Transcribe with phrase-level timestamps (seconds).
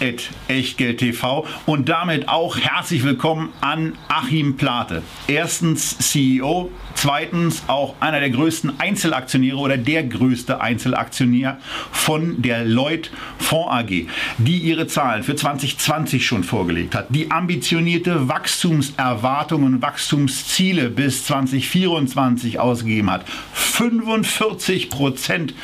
[0.00, 5.02] Echtgeld TV und damit auch herzlich willkommen an Achim Plate.
[5.26, 11.58] Erstens CEO, zweitens auch einer der größten Einzelaktionäre oder der größte Einzelaktionär
[11.90, 14.06] von der Lloyd Fonds AG,
[14.38, 22.60] die ihre Zahlen für 2020 schon vorgelegt hat, die ambitionierte Wachstumserwartungen und Wachstumsziele bis 2024
[22.60, 23.28] ausgegeben hat.
[23.52, 25.54] 45 Prozent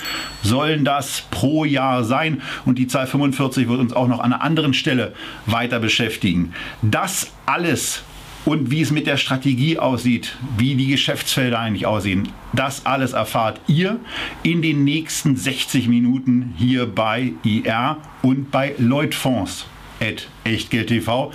[0.43, 4.42] sollen das pro Jahr sein und die Zahl 45 wird uns auch noch an einer
[4.42, 5.14] anderen Stelle
[5.46, 6.52] weiter beschäftigen.
[6.82, 8.02] Das alles
[8.45, 13.60] und wie es mit der Strategie aussieht, wie die Geschäftsfelder eigentlich aussehen, das alles erfahrt
[13.66, 14.01] ihr
[14.43, 19.66] in den nächsten 60 Minuten hier bei IR und bei Lloyd Fonds
[20.01, 21.32] at Echtgeld TV.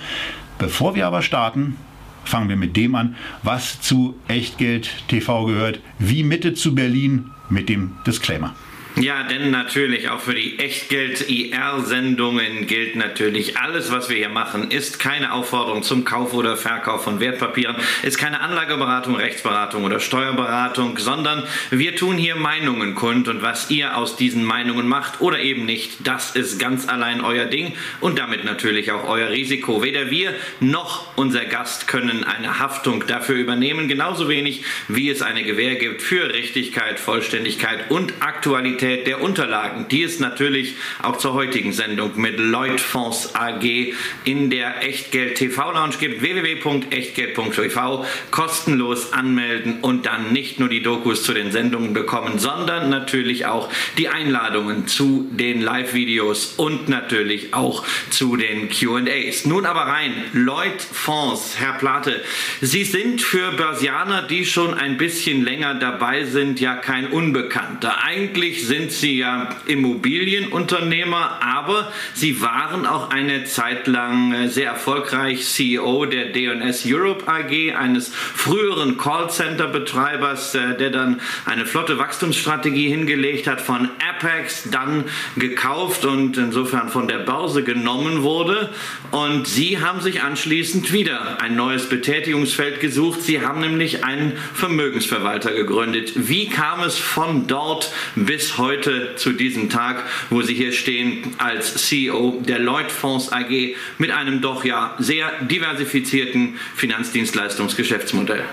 [0.58, 1.76] Bevor wir aber starten,
[2.24, 7.68] fangen wir mit dem an, was zu Echtgeld TV gehört, wie Mitte zu Berlin mit
[7.68, 8.54] dem Disclaimer.
[8.96, 14.98] Ja, denn natürlich auch für die Echtgeld-IR-Sendungen gilt natürlich, alles, was wir hier machen, ist
[14.98, 21.44] keine Aufforderung zum Kauf oder Verkauf von Wertpapieren, ist keine Anlageberatung, Rechtsberatung oder Steuerberatung, sondern
[21.70, 26.04] wir tun hier Meinungen kund und was ihr aus diesen Meinungen macht oder eben nicht,
[26.06, 29.84] das ist ganz allein euer Ding und damit natürlich auch euer Risiko.
[29.84, 35.44] Weder wir noch unser Gast können eine Haftung dafür übernehmen, genauso wenig wie es eine
[35.44, 41.34] Gewähr gibt für Richtigkeit, Vollständigkeit und Aktualität Qualität der Unterlagen, die es natürlich auch zur
[41.34, 43.92] heutigen Sendung mit Lloyd Fonds AG
[44.24, 46.22] in der Echtgeld TV Lounge gibt.
[46.22, 53.44] www.echtgeld.tv kostenlos anmelden und dann nicht nur die Dokus zu den Sendungen bekommen, sondern natürlich
[53.44, 59.44] auch die Einladungen zu den Live-Videos und natürlich auch zu den Q&As.
[59.44, 62.22] Nun aber rein, Lloyd Fonds, Herr Plate,
[62.62, 68.02] Sie sind für Börsianer, die schon ein bisschen länger dabei sind, ja kein Unbekannter.
[68.02, 75.44] Eigentlich sind Sie ja Immobilienunternehmer, aber Sie waren auch eine Zeit lang äh, sehr erfolgreich
[75.44, 83.48] CEO der D&S Europe AG, eines früheren Callcenter-Betreibers, äh, der dann eine flotte Wachstumsstrategie hingelegt
[83.48, 85.02] hat, von Apex dann
[85.34, 88.70] gekauft und insofern von der Börse genommen wurde.
[89.10, 93.22] Und Sie haben sich anschließend wieder ein neues Betätigungsfeld gesucht.
[93.22, 96.12] Sie haben nämlich einen Vermögensverwalter gegründet.
[96.14, 101.88] Wie kam es von dort bis heute zu diesem Tag, wo Sie hier stehen als
[101.88, 108.44] CEO der Lloyd Fonds AG mit einem doch ja sehr diversifizierten Finanzdienstleistungsgeschäftsmodell.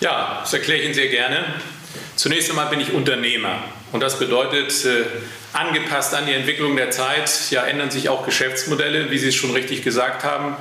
[0.00, 1.44] Ja, das erkläre ich Ihnen sehr gerne.
[2.16, 5.04] Zunächst einmal bin ich Unternehmer und das bedeutet, äh,
[5.52, 9.50] angepasst an die Entwicklung der Zeit, ja, ändern sich auch Geschäftsmodelle, wie Sie es schon
[9.50, 10.56] richtig gesagt haben.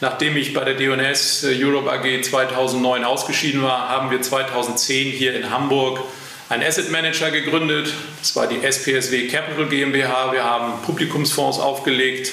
[0.00, 5.34] Nachdem ich bei der D&S äh, Europe AG 2009 ausgeschieden war, haben wir 2010 hier
[5.34, 6.00] in Hamburg
[6.48, 7.92] einen Asset Manager gegründet.
[8.20, 10.32] Das war die SPSW Capital GmbH.
[10.32, 12.32] Wir haben Publikumsfonds aufgelegt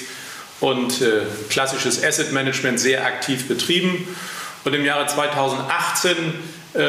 [0.60, 4.08] und äh, klassisches Asset Management sehr aktiv betrieben.
[4.64, 6.16] Und im Jahre 2018
[6.74, 6.80] äh,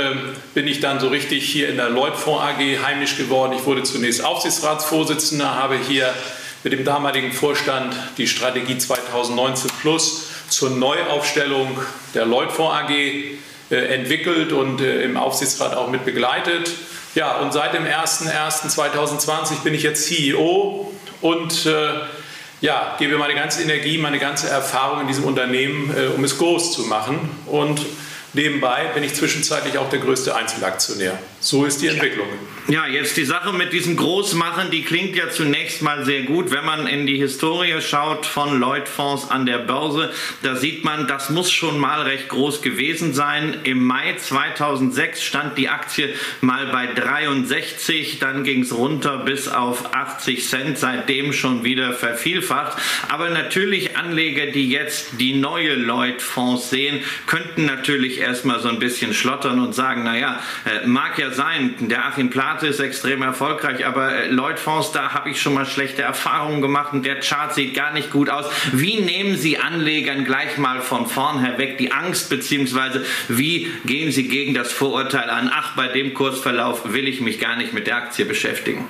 [0.53, 3.53] bin ich dann so richtig hier in der Lloyd Fonds AG heimisch geworden.
[3.57, 6.13] Ich wurde zunächst Aufsichtsratsvorsitzender, habe hier
[6.63, 11.77] mit dem damaligen Vorstand die Strategie 2019 Plus zur Neuaufstellung
[12.13, 16.71] der Lloyd Fonds AG äh, entwickelt und äh, im Aufsichtsrat auch mit begleitet.
[17.17, 21.89] Ja, und seit dem 01.01.2020 bin ich jetzt CEO und äh,
[22.61, 26.73] ja, gebe meine ganze Energie, meine ganze Erfahrung in diesem Unternehmen, äh, um es groß
[26.73, 27.17] zu machen.
[27.47, 27.81] Und
[28.33, 31.17] nebenbei bin ich zwischenzeitlich auch der größte Einzelaktionär.
[31.47, 32.27] So ist die Entwicklung.
[32.67, 36.51] Ja, jetzt die Sache mit diesem Großmachen, die klingt ja zunächst mal sehr gut.
[36.51, 40.11] Wenn man in die Historie schaut von Lloyd Fonds an der Börse,
[40.43, 43.61] da sieht man, das muss schon mal recht groß gewesen sein.
[43.63, 49.95] Im Mai 2006 stand die Aktie mal bei 63, dann ging es runter bis auf
[49.95, 52.77] 80 Cent, seitdem schon wieder vervielfacht.
[53.07, 58.79] Aber natürlich Anleger, die jetzt die neue Lloyd Fonds sehen, könnten natürlich erstmal so ein
[58.79, 63.85] bisschen schlottern und sagen, naja, äh, mag ja sein, der Achim Plate ist extrem erfolgreich,
[63.85, 67.53] aber äh, Lloyd Fonds, da habe ich schon mal schlechte Erfahrungen gemacht und der Chart
[67.53, 68.47] sieht gar nicht gut aus.
[68.73, 74.11] Wie nehmen Sie Anlegern gleich mal von vorn her weg die Angst, beziehungsweise wie gehen
[74.11, 77.87] Sie gegen das Vorurteil an, ach, bei dem Kursverlauf will ich mich gar nicht mit
[77.87, 78.89] der Aktie beschäftigen?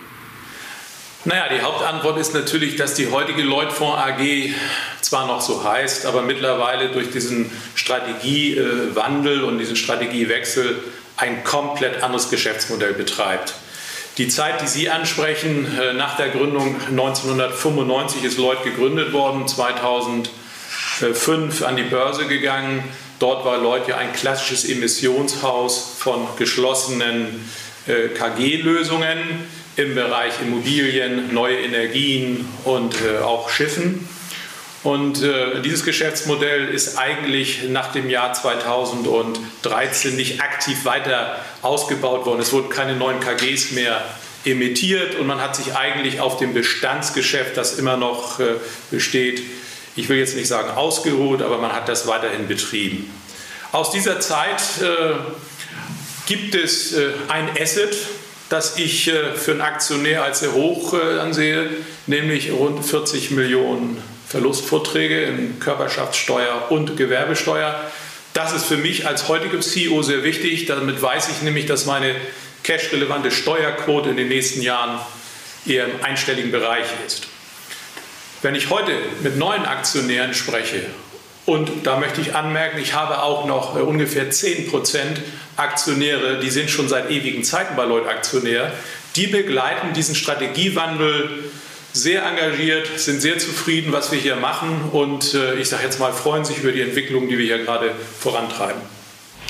[1.27, 4.53] Naja, die Hauptantwort ist natürlich, dass die heutige Leutfonds AG
[5.01, 10.81] zwar noch so heißt, aber mittlerweile durch diesen Strategiewandel und diesen Strategiewechsel
[11.17, 13.55] ein komplett anderes Geschäftsmodell betreibt.
[14.17, 21.63] Die Zeit, die Sie ansprechen, äh, nach der Gründung 1995 ist Lloyd gegründet worden, 2005
[21.63, 22.83] an die Börse gegangen.
[23.19, 27.47] Dort war Lloyd ja ein klassisches Emissionshaus von geschlossenen
[27.87, 29.19] äh, KG-Lösungen
[29.75, 34.07] im Bereich Immobilien, neue Energien und äh, auch Schiffen.
[34.87, 42.39] Und äh, dieses Geschäftsmodell ist eigentlich nach dem Jahr 2013 nicht aktiv weiter ausgebaut worden.
[42.39, 44.01] Es wurden keine neuen KGs mehr
[44.45, 48.53] emittiert und man hat sich eigentlich auf dem Bestandsgeschäft, das immer noch äh,
[48.89, 49.41] besteht,
[49.97, 53.11] ich will jetzt nicht sagen ausgeruht, aber man hat das weiterhin betrieben.
[53.73, 55.15] Aus dieser Zeit äh,
[56.27, 57.93] gibt es äh, ein Asset,
[58.49, 61.69] das ich äh, für einen Aktionär als sehr hoch äh, ansehe,
[62.05, 67.79] nämlich rund 40 Millionen Verlustvorträge in Körperschaftssteuer und Gewerbesteuer.
[68.33, 70.65] Das ist für mich als heutiger CEO sehr wichtig.
[70.65, 72.15] Damit weiß ich nämlich, dass meine
[72.63, 74.99] cash-relevante Steuerquote in den nächsten Jahren
[75.65, 77.27] eher im einstelligen Bereich ist.
[78.41, 78.91] Wenn ich heute
[79.23, 80.85] mit neuen Aktionären spreche,
[81.47, 84.69] und da möchte ich anmerken, ich habe auch noch äh, ungefähr 10%
[85.55, 88.73] Aktionäre, die sind schon seit ewigen Zeiten bei Lloyd Aktionär,
[89.15, 91.45] die begleiten diesen Strategiewandel
[91.93, 96.11] sehr engagiert, sind sehr zufrieden, was wir hier machen und äh, ich sage jetzt mal,
[96.11, 98.96] freuen sich über die Entwicklung, die wir hier gerade vorantreiben.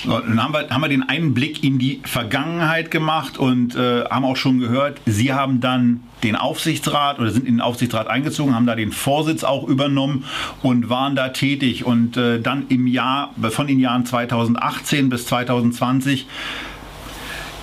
[0.05, 4.25] Dann haben wir, haben wir den einen Blick in die Vergangenheit gemacht und äh, haben
[4.25, 8.65] auch schon gehört, Sie haben dann den Aufsichtsrat oder sind in den Aufsichtsrat eingezogen, haben
[8.65, 10.25] da den Vorsitz auch übernommen
[10.63, 11.85] und waren da tätig.
[11.85, 16.27] Und äh, dann im Jahr, von den Jahren 2018 bis 2020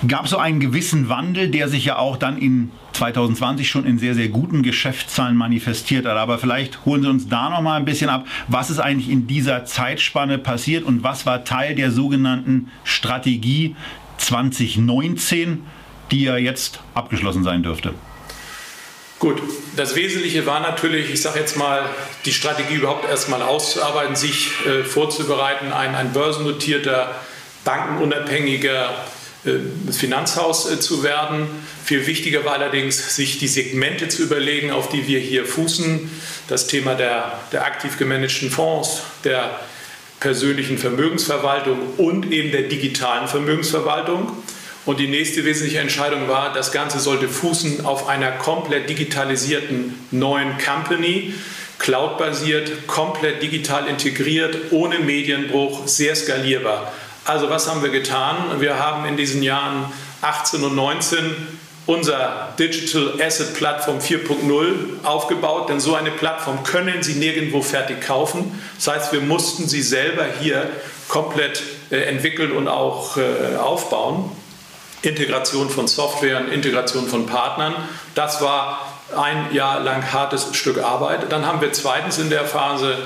[0.07, 3.99] gab es so einen gewissen Wandel, der sich ja auch dann in 2020 schon in
[3.99, 6.17] sehr, sehr guten Geschäftszahlen manifestiert hat.
[6.17, 8.25] Aber vielleicht holen Sie uns da noch mal ein bisschen ab.
[8.47, 13.75] Was ist eigentlich in dieser Zeitspanne passiert und was war Teil der sogenannten Strategie
[14.17, 15.63] 2019,
[16.11, 17.93] die ja jetzt abgeschlossen sein dürfte?
[19.19, 19.41] Gut,
[19.75, 21.89] das Wesentliche war natürlich, ich sage jetzt mal,
[22.25, 27.15] die Strategie überhaupt erstmal auszuarbeiten, sich äh, vorzubereiten, ein, ein börsennotierter,
[27.63, 28.93] bankenunabhängiger
[29.91, 31.47] Finanzhaus äh, zu werden.
[31.83, 36.09] Viel wichtiger war allerdings, sich die Segmente zu überlegen, auf die wir hier fußen.
[36.47, 39.59] Das Thema der, der aktiv gemanagten Fonds, der
[40.19, 44.31] persönlichen Vermögensverwaltung und eben der digitalen Vermögensverwaltung.
[44.85, 50.57] Und die nächste wesentliche Entscheidung war, das Ganze sollte fußen auf einer komplett digitalisierten neuen
[50.59, 51.33] Company,
[51.79, 56.93] cloudbasiert, komplett digital integriert, ohne Medienbruch, sehr skalierbar.
[57.25, 58.59] Also was haben wir getan?
[58.59, 59.91] Wir haben in diesen Jahren
[60.21, 61.35] 18 und 19
[61.87, 68.59] unser Digital Asset Plattform 4.0 aufgebaut, denn so eine Plattform können Sie nirgendwo fertig kaufen.
[68.75, 70.69] Das heißt, wir mussten sie selber hier
[71.07, 74.31] komplett äh, entwickeln und auch äh, aufbauen.
[75.01, 77.75] Integration von Software, Integration von Partnern,
[78.13, 81.31] das war ein Jahr lang hartes Stück Arbeit.
[81.31, 82.97] Dann haben wir zweitens in der Phase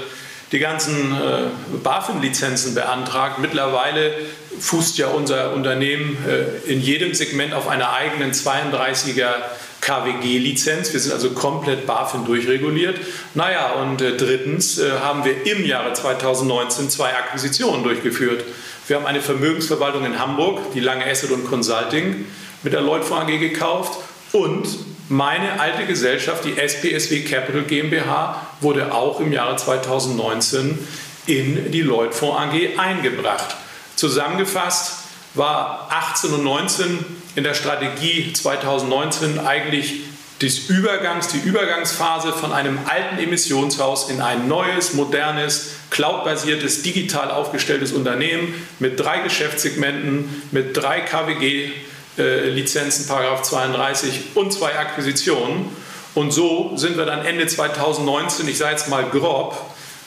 [0.51, 3.39] die ganzen äh, BaFin-Lizenzen beantragt.
[3.39, 4.13] Mittlerweile
[4.59, 9.33] fußt ja unser Unternehmen äh, in jedem Segment auf einer eigenen 32er
[9.81, 10.91] KWG-Lizenz.
[10.91, 12.97] Wir sind also komplett BaFin durchreguliert.
[13.35, 18.43] Naja, und äh, drittens äh, haben wir im Jahre 2019 zwei Akquisitionen durchgeführt.
[18.87, 22.25] Wir haben eine Vermögensverwaltung in Hamburg, die Lange Asset und Consulting,
[22.63, 23.99] mit der Lloyd AG gekauft
[24.31, 24.67] und
[25.09, 30.79] meine alte Gesellschaft, die SPSW Capital GmbH, wurde auch im Jahre 2019
[31.25, 33.55] in die Lloyd Fonds AG eingebracht.
[33.95, 34.93] Zusammengefasst
[35.33, 40.01] war 18 und 19 in der Strategie 2019 eigentlich
[40.41, 47.91] des Übergangs, die Übergangsphase von einem alten Emissionshaus in ein neues, modernes, cloudbasiertes, digital aufgestelltes
[47.91, 51.71] Unternehmen mit drei Geschäftssegmenten, mit drei KWG
[52.19, 55.75] äh, Lizenzen, Paragraph 32 und zwei Akquisitionen.
[56.15, 59.57] Und so sind wir dann Ende 2019, ich sage jetzt mal grob,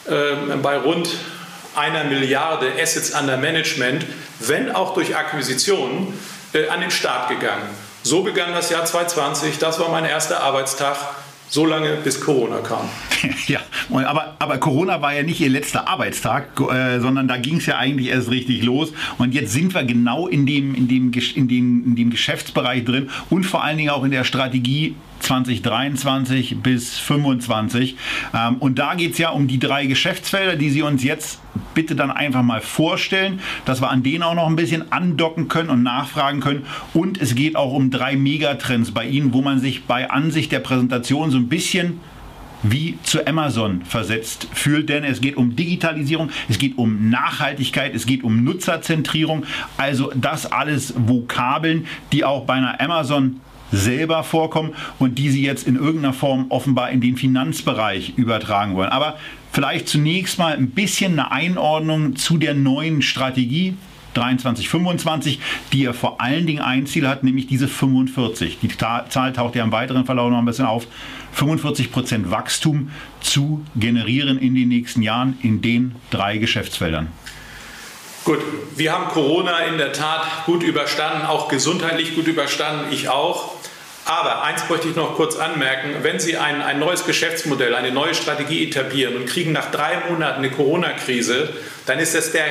[0.07, 1.09] äh, bei rund
[1.75, 4.05] einer Milliarde Assets under Management,
[4.41, 6.19] wenn auch durch Akquisitionen,
[6.53, 7.69] äh, an den Start gegangen.
[8.03, 9.59] So begann das Jahr 2020.
[9.59, 10.97] Das war mein erster Arbeitstag
[11.53, 12.89] so lange, bis Corona kam.
[13.47, 17.67] ja, aber, aber Corona war ja nicht ihr letzter Arbeitstag, äh, sondern da ging es
[17.67, 18.91] ja eigentlich erst richtig los.
[19.19, 23.11] Und jetzt sind wir genau in dem, in, dem, in, dem, in dem Geschäftsbereich drin
[23.29, 27.97] und vor allen Dingen auch in der Strategie 2023 bis 2025.
[28.35, 31.41] Ähm, und da geht es ja um die drei Geschäftsfelder, die Sie uns jetzt
[31.75, 35.71] bitte dann einfach mal vorstellen, dass wir an denen auch noch ein bisschen andocken können
[35.71, 36.67] und nachfragen können.
[36.93, 40.61] Und es geht auch um drei Megatrends bei Ihnen, wo man sich bei Ansicht der
[40.61, 42.01] Präsentation so ein bisschen
[42.63, 48.07] wie zu Amazon versetzt fühlt, denn es geht um Digitalisierung, es geht um Nachhaltigkeit, es
[48.07, 49.45] geht um Nutzerzentrierung,
[49.77, 53.41] also das alles Vokabeln, die auch bei einer Amazon
[53.73, 58.91] selber vorkommen und die sie jetzt in irgendeiner Form offenbar in den Finanzbereich übertragen wollen.
[58.91, 59.17] Aber
[59.51, 63.75] vielleicht zunächst mal ein bisschen eine Einordnung zu der neuen Strategie
[64.15, 65.41] 23, 25,
[65.73, 68.59] die ja vor allen Dingen ein Ziel hat, nämlich diese 45.
[68.61, 70.87] Die Zahl taucht ja im weiteren Verlauf noch ein bisschen auf.
[71.33, 77.09] 45 Prozent Wachstum zu generieren in den nächsten Jahren in den drei Geschäftsfeldern.
[78.25, 78.39] Gut,
[78.77, 83.55] wir haben Corona in der Tat gut überstanden, auch gesundheitlich gut überstanden, ich auch.
[84.05, 88.15] Aber eins möchte ich noch kurz anmerken, wenn Sie ein, ein neues Geschäftsmodell, eine neue
[88.15, 91.49] Strategie etablieren und kriegen nach drei Monaten eine Corona-Krise,
[91.87, 92.45] dann ist das der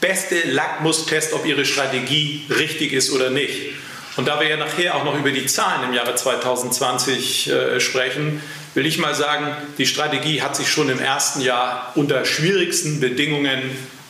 [0.00, 3.74] beste Lackmustest, ob Ihre Strategie richtig ist oder nicht.
[4.16, 8.42] Und da wir ja nachher auch noch über die Zahlen im Jahre 2020 äh, sprechen,
[8.74, 13.62] will ich mal sagen, die Strategie hat sich schon im ersten Jahr unter schwierigsten Bedingungen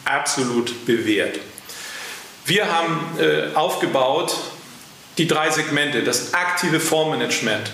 [0.04, 1.38] absolut bewährt.
[2.44, 4.36] Wir haben äh, aufgebaut
[5.18, 7.70] die drei Segmente, das aktive Fondsmanagement.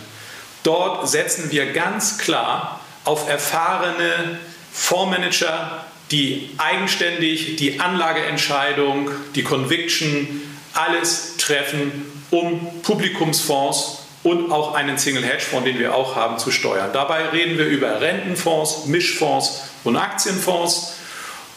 [0.63, 4.39] Dort setzen wir ganz klar auf erfahrene
[4.73, 10.43] Fondsmanager, die eigenständig die Anlageentscheidung, die Conviction,
[10.75, 16.51] alles treffen, um Publikumsfonds und auch einen Single Hedge Fonds, den wir auch haben, zu
[16.51, 16.91] steuern.
[16.93, 20.98] Dabei reden wir über Rentenfonds, Mischfonds und Aktienfonds.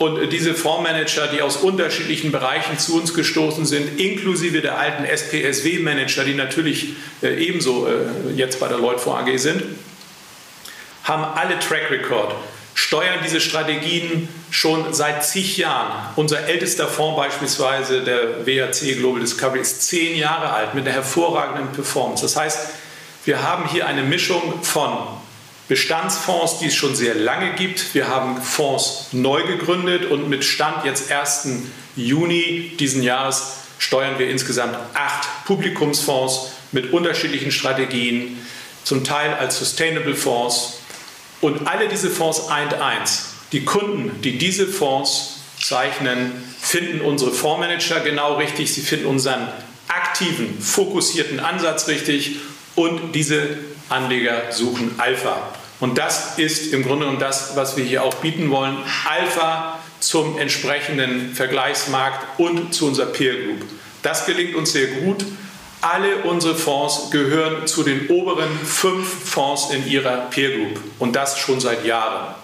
[0.01, 6.24] Und diese Fondsmanager, die aus unterschiedlichen Bereichen zu uns gestoßen sind, inklusive der alten SPSW-Manager,
[6.24, 9.62] die natürlich äh, ebenso äh, jetzt bei der Lloyd Fonds AG sind,
[11.03, 12.34] haben alle Track Record
[12.74, 15.91] steuern diese Strategien schon seit zig Jahren.
[16.15, 21.72] Unser ältester Fonds beispielsweise, der WAC Global Discovery, ist zehn Jahre alt mit einer hervorragenden
[21.74, 22.24] Performance.
[22.24, 22.70] Das heißt,
[23.25, 24.98] wir haben hier eine Mischung von
[25.71, 27.95] Bestandsfonds, die es schon sehr lange gibt.
[27.95, 31.47] Wir haben Fonds neu gegründet und mit Stand jetzt 1.
[31.95, 38.45] Juni diesen Jahres steuern wir insgesamt acht Publikumsfonds mit unterschiedlichen Strategien,
[38.83, 40.81] zum Teil als Sustainable Fonds,
[41.39, 43.29] und alle diese Fonds eint eins.
[43.53, 48.73] Die Kunden, die diese Fonds zeichnen, finden unsere Fondsmanager genau richtig.
[48.73, 49.47] Sie finden unseren
[49.87, 52.35] aktiven, fokussierten Ansatz richtig.
[52.75, 55.60] Und diese Anleger suchen Alpha.
[55.81, 58.77] Und das ist im Grunde genommen das, was wir hier auch bieten wollen.
[59.09, 63.65] Alpha zum entsprechenden Vergleichsmarkt und zu unserer Peer Group.
[64.03, 65.25] Das gelingt uns sehr gut.
[65.81, 71.39] Alle unsere Fonds gehören zu den oberen fünf Fonds in ihrer Peer Group und das
[71.39, 72.35] schon seit Jahren.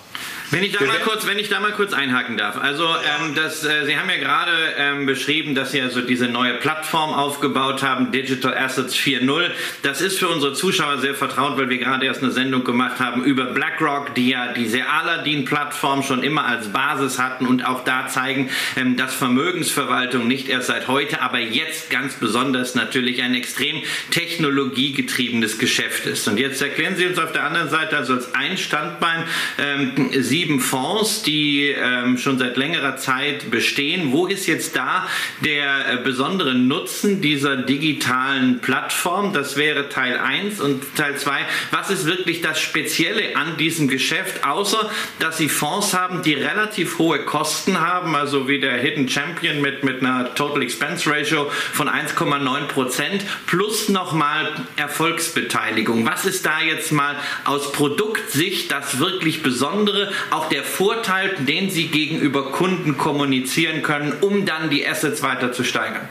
[0.50, 2.58] Wenn ich da mal kurz, wenn ich da mal kurz einhaken darf.
[2.58, 6.54] Also ähm, das, äh, Sie haben ja gerade ähm, beschrieben, dass Sie also diese neue
[6.54, 9.52] Plattform aufgebaut haben, Digital Assets 4.0.
[9.84, 13.26] Das ist für unsere Zuschauer sehr vertraut, weil wir gerade erst eine Sendung gemacht haben
[13.26, 18.50] über BlackRock, die ja diese Aladdin-Plattform schon immer als Basis hatten und auch da zeigen,
[18.78, 25.60] ähm, dass Vermögensverwaltung nicht erst seit heute, aber jetzt ganz besonders natürlich ein extrem technologiegetriebenes
[25.60, 26.26] Geschäft ist.
[26.30, 29.26] Und jetzt erklären Sie uns auf der anderen Seite also als ein Standbein,
[29.58, 34.12] ähm, Sie sieben Fonds, die ähm, schon seit längerer Zeit bestehen.
[34.12, 35.08] Wo ist jetzt da
[35.44, 39.34] der äh, besondere Nutzen dieser digitalen Plattform?
[39.34, 41.40] Das wäre Teil 1 und Teil 2.
[41.72, 47.00] Was ist wirklich das Spezielle an diesem Geschäft, außer dass Sie Fonds haben, die relativ
[47.00, 51.90] hohe Kosten haben, also wie der Hidden Champion mit, mit einer Total Expense Ratio von
[51.90, 56.06] 1,9 Prozent plus nochmal Erfolgsbeteiligung.
[56.06, 61.88] Was ist da jetzt mal aus Produktsicht das wirklich Besondere, auch der Vorteil, den Sie
[61.88, 66.08] gegenüber Kunden kommunizieren können, um dann die Assets weiter zu steigern?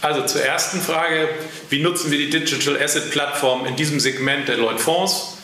[0.00, 1.28] Also zur ersten Frage,
[1.70, 5.38] wie nutzen wir die Digital Asset Plattform in diesem Segment der Lloyd Fonds?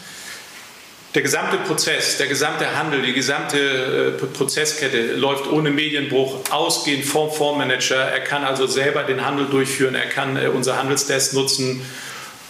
[1.14, 7.30] Der gesamte Prozess, der gesamte Handel, die gesamte äh, Prozesskette läuft ohne Medienbruch, ausgehend vom
[7.30, 7.96] Fondsmanager.
[7.96, 11.80] Er kann also selber den Handel durchführen, er kann äh, unser Handelsdesk nutzen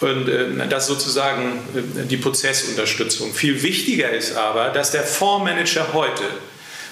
[0.01, 3.33] und äh, das sozusagen äh, die Prozessunterstützung.
[3.33, 6.23] Viel wichtiger ist aber, dass der Fondsmanager heute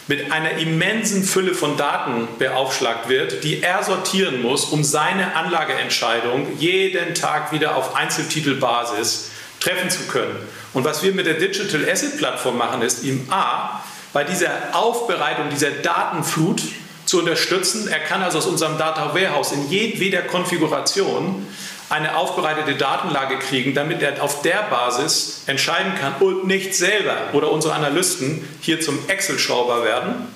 [0.08, 6.58] mit einer immensen Fülle von Daten beaufschlagt wird, die er sortieren muss, um seine Anlageentscheidung
[6.58, 10.36] jeden Tag wieder auf Einzeltitelbasis treffen zu können.
[10.74, 13.84] Und was wir mit der Digital Asset Plattform machen, ist ihm A,
[14.14, 16.62] bei dieser Aufbereitung dieser Datenflut
[17.06, 17.88] zu unterstützen.
[17.88, 21.46] Er kann also aus unserem Data Warehouse in jedweder Konfiguration
[21.89, 27.51] eine aufbereitete Datenlage kriegen, damit er auf der Basis entscheiden kann und nicht selber oder
[27.51, 30.27] unsere Analysten hier zum Excel-Schrauber werden.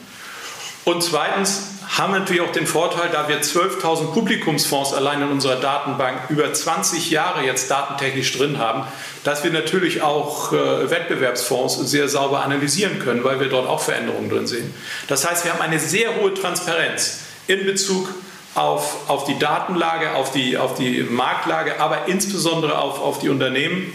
[0.86, 5.58] Und zweitens haben wir natürlich auch den Vorteil, da wir 12.000 Publikumsfonds allein in unserer
[5.58, 8.86] Datenbank über 20 Jahre jetzt datentechnisch drin haben,
[9.26, 14.30] dass wir natürlich auch äh, Wettbewerbsfonds sehr sauber analysieren können, weil wir dort auch Veränderungen
[14.30, 14.74] drin sehen.
[15.08, 18.16] Das heißt, wir haben eine sehr hohe Transparenz in Bezug auf,
[18.56, 23.94] auf die Datenlage, auf die, auf die Marktlage, aber insbesondere auf, auf die Unternehmen.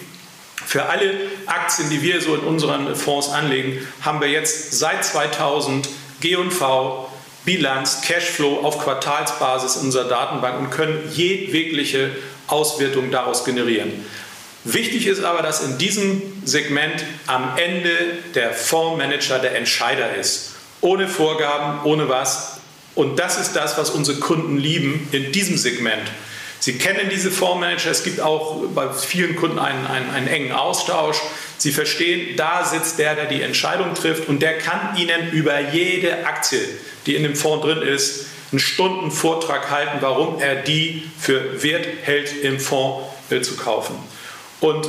[0.65, 1.13] Für alle
[1.47, 5.89] Aktien, die wir so in unseren Fonds anlegen, haben wir jetzt seit 2000
[6.21, 7.09] G&V,
[7.45, 12.11] Bilanz, Cashflow auf Quartalsbasis in unserer Datenbank und können jegliche
[12.49, 14.05] Auswertung daraus generieren.
[14.65, 17.91] Wichtig ist aber, dass in diesem Segment am Ende
[18.35, 20.57] der Fondsmanager der Entscheider ist.
[20.81, 22.61] Ohne Vorgaben, ohne was.
[22.97, 26.11] Und das ist das, was unsere Kunden lieben in diesem Segment.
[26.59, 31.19] Sie kennen diese Fondsmanager, es gibt auch bei vielen Kunden einen, einen, einen, engen Austausch.
[31.59, 36.27] Sie verstehen, da sitzt der, der die Entscheidung trifft und der kann Ihnen über jede
[36.27, 36.61] Aktie,
[37.05, 42.43] die in dem Fonds drin ist, einen Stundenvortrag halten, warum er die für wert hält,
[42.43, 43.95] im Fonds äh, zu kaufen.
[44.61, 44.89] Und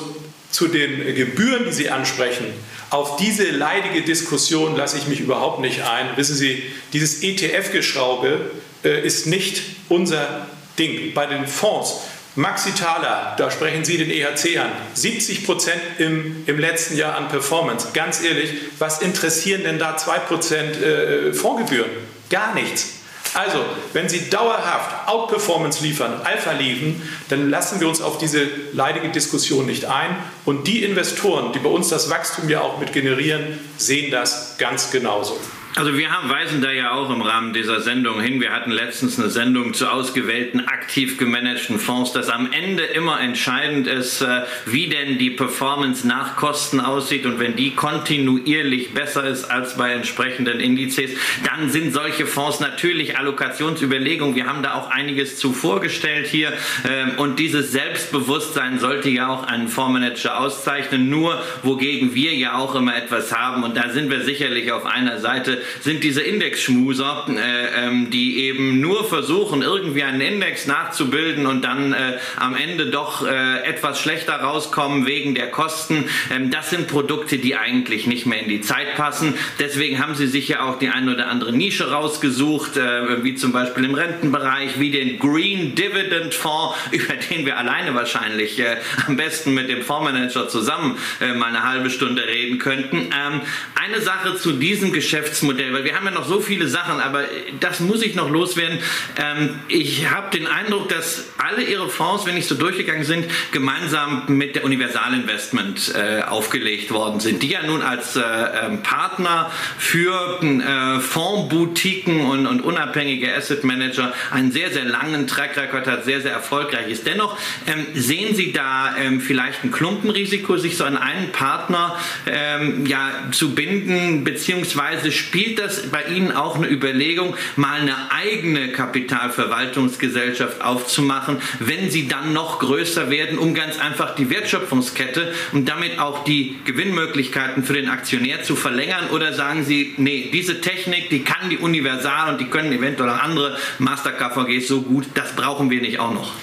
[0.51, 2.46] zu den Gebühren, die Sie ansprechen,
[2.89, 6.16] auf diese leidige Diskussion lasse ich mich überhaupt nicht ein.
[6.16, 6.63] Wissen Sie,
[6.94, 8.51] dieses ETF-Geschraube
[8.84, 10.48] äh, ist nicht unser
[10.80, 11.13] Ding.
[11.13, 11.96] Bei den Fonds,
[12.36, 17.27] Maxi Thaler, da sprechen Sie den EHC an, 70 Prozent im, im letzten Jahr an
[17.27, 17.89] Performance.
[17.94, 21.89] Ganz ehrlich, was interessieren denn da 2 Prozent äh, Fondsgebühren?
[22.30, 22.97] Gar nichts.
[23.38, 23.63] Also,
[23.94, 29.67] wenn Sie dauerhaft Outperformance liefern, Alpha liefern, dann lassen wir uns auf diese leidige Diskussion
[29.67, 30.15] nicht ein.
[30.44, 34.89] Und die Investoren, die bei uns das Wachstum ja auch mit generieren, sehen das ganz
[34.89, 35.38] genauso.
[35.77, 38.41] Also wir haben, weisen da ja auch im Rahmen dieser Sendung hin.
[38.41, 43.86] Wir hatten letztens eine Sendung zu ausgewählten, aktiv gemanagten Fonds, dass am Ende immer entscheidend
[43.86, 47.27] ist, äh, wie denn die Performance nach Kosten aussieht.
[47.27, 51.12] Und wenn die kontinuierlich besser ist als bei entsprechenden Indizes,
[51.46, 54.34] dann sind solche Fonds natürlich Allokationsüberlegungen.
[54.34, 56.53] Wir haben da auch einiges zu vorgestellt hier.
[56.89, 61.07] Ähm, und dieses Selbstbewusstsein sollte ja auch einen Fondsmanager auszeichnen.
[61.07, 63.63] Nur wogegen wir ja auch immer etwas haben.
[63.63, 68.79] Und da sind wir sicherlich auf einer Seite sind diese Indexschmuser, äh, ähm, die eben
[68.79, 74.36] nur versuchen, irgendwie einen Index nachzubilden und dann äh, am Ende doch äh, etwas schlechter
[74.36, 76.06] rauskommen wegen der Kosten.
[76.32, 79.34] Ähm, das sind Produkte, die eigentlich nicht mehr in die Zeit passen.
[79.60, 83.51] Deswegen haben sie sich ja auch die eine oder andere Nische rausgesucht, äh, wie zum
[83.51, 89.17] Beispiel im Rentenbereich, wie den Green Dividend Fonds, über den wir alleine wahrscheinlich äh, am
[89.17, 92.97] besten mit dem Fondsmanager zusammen äh, mal eine halbe Stunde reden könnten.
[92.97, 93.41] Ähm,
[93.75, 97.24] eine Sache zu diesem Geschäftsmodell Geschäftsmodell, weil wir haben ja noch so viele Sachen, aber
[97.60, 98.80] das muss ich noch loswerden.
[99.17, 104.24] Ähm, ich habe den Eindruck, dass alle ihre Fonds, wenn ich so durchgegangen sind, gemeinsam
[104.28, 110.39] mit der Universalinvestment äh, aufgelegt worden sind, die ja nun als äh, ähm, Partner für
[110.41, 116.22] äh, Fondsboutiquen und, und unabhängige Asset Manager einen sehr, sehr langen Track Record hat, sehr,
[116.22, 117.08] sehr erfolgreich ist.
[117.08, 122.86] Dennoch ähm, sehen Sie da ähm, vielleicht ein Klumpenrisiko, sich so an einen Partner ähm,
[122.86, 128.69] ja, zu binden, beziehungsweise spielt spielt das bei Ihnen auch eine Überlegung, mal eine eigene
[128.73, 135.99] Kapitalverwaltungsgesellschaft aufzumachen, wenn Sie dann noch größer werden, um ganz einfach die Wertschöpfungskette und damit
[135.99, 139.10] auch die Gewinnmöglichkeiten für den Aktionär zu verlängern?
[139.12, 143.23] Oder sagen Sie, nee, diese Technik, die kann die Universal und die können eventuell auch
[143.23, 146.33] andere Master KVGs so gut, das brauchen wir nicht auch noch?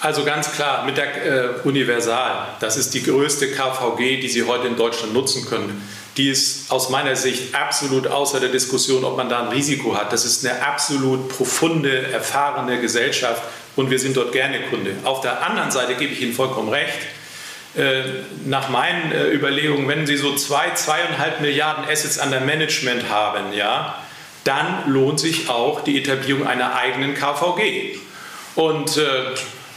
[0.00, 4.66] Also ganz klar, mit der äh, Universal, das ist die größte KVG, die Sie heute
[4.66, 5.80] in Deutschland nutzen können
[6.16, 10.12] die ist aus meiner Sicht absolut außer der Diskussion, ob man da ein Risiko hat.
[10.12, 13.42] Das ist eine absolut profunde, erfahrene Gesellschaft
[13.76, 14.92] und wir sind dort gerne Kunde.
[15.04, 16.98] Auf der anderen Seite gebe ich Ihnen vollkommen recht.
[17.76, 18.04] Äh,
[18.46, 24.02] nach meinen äh, Überlegungen, wenn Sie so zwei, zweieinhalb Milliarden Assets under Management haben, ja,
[24.44, 27.98] dann lohnt sich auch die Etablierung einer eigenen KVG.
[28.54, 29.34] Und äh,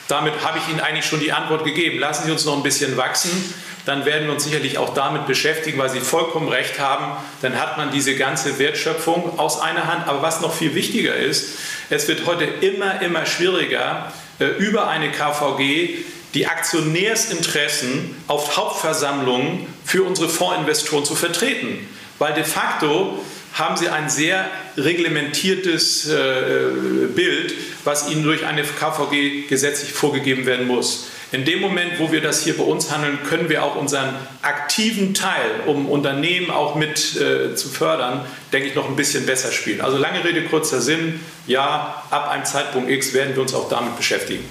[0.08, 2.00] damit habe ich Ihnen eigentlich schon die Antwort gegeben.
[2.00, 3.54] Lassen Sie uns noch ein bisschen wachsen
[3.90, 7.78] dann werden wir uns sicherlich auch damit beschäftigen, weil Sie vollkommen recht haben, dann hat
[7.78, 10.08] man diese ganze Wertschöpfung aus einer Hand.
[10.08, 11.58] Aber was noch viel wichtiger ist,
[11.90, 20.04] es wird heute immer, immer schwieriger, äh, über eine KVG die Aktionärsinteressen auf Hauptversammlungen für
[20.04, 21.88] unsere Fondsinvestoren zu vertreten.
[22.20, 24.46] Weil de facto haben sie ein sehr
[24.78, 31.08] reglementiertes äh, Bild, was ihnen durch eine KVG gesetzlich vorgegeben werden muss.
[31.32, 35.14] In dem Moment, wo wir das hier bei uns handeln, können wir auch unseren aktiven
[35.14, 39.82] Teil, um Unternehmen auch mit äh, zu fördern, denke ich, noch ein bisschen besser spielen.
[39.82, 43.96] Also lange Rede, kurzer Sinn, ja, ab einem Zeitpunkt X werden wir uns auch damit
[43.96, 44.44] beschäftigen.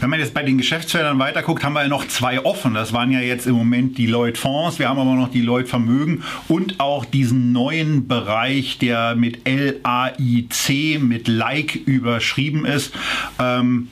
[0.00, 2.74] Wenn man jetzt bei den Geschäftsfeldern weiterguckt, haben wir ja noch zwei offen.
[2.74, 5.68] Das waren ja jetzt im Moment die Lloyd Fonds, wir haben aber noch die Lloyd
[5.68, 12.94] Vermögen und auch diesen neuen Bereich, der mit LAIC, mit Like überschrieben ist.
[13.38, 13.88] Ähm,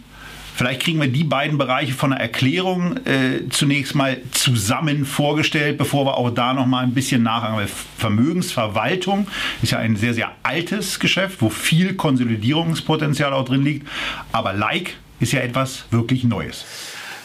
[0.57, 6.07] Vielleicht kriegen wir die beiden Bereiche von der Erklärung äh, zunächst mal zusammen vorgestellt, bevor
[6.07, 7.69] wir auch da noch mal ein bisschen nachhaken.
[7.99, 9.27] Vermögensverwaltung
[9.63, 13.89] ist ja ein sehr, sehr altes Geschäft, wo viel Konsolidierungspotenzial auch drin liegt.
[14.31, 16.65] Aber Like ist ja etwas wirklich Neues.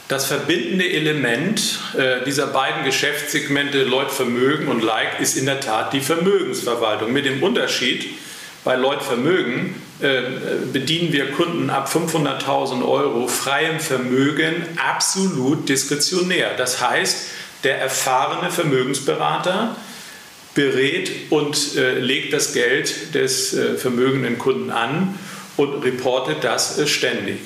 [0.07, 5.93] Das verbindende Element äh, dieser beiden Geschäftssegmente Lloyd Vermögen und Like ist in der Tat
[5.93, 7.13] die Vermögensverwaltung.
[7.13, 8.07] Mit dem Unterschied,
[8.63, 16.55] bei Lloyd Vermögen bedienen wir Kunden ab 500.000 Euro freiem Vermögen absolut diskretionär.
[16.55, 17.27] Das heißt,
[17.63, 19.75] der erfahrene Vermögensberater
[20.55, 25.17] berät und äh, legt das Geld des äh, vermögenden Kunden an
[25.57, 27.39] und reportet das äh, ständig.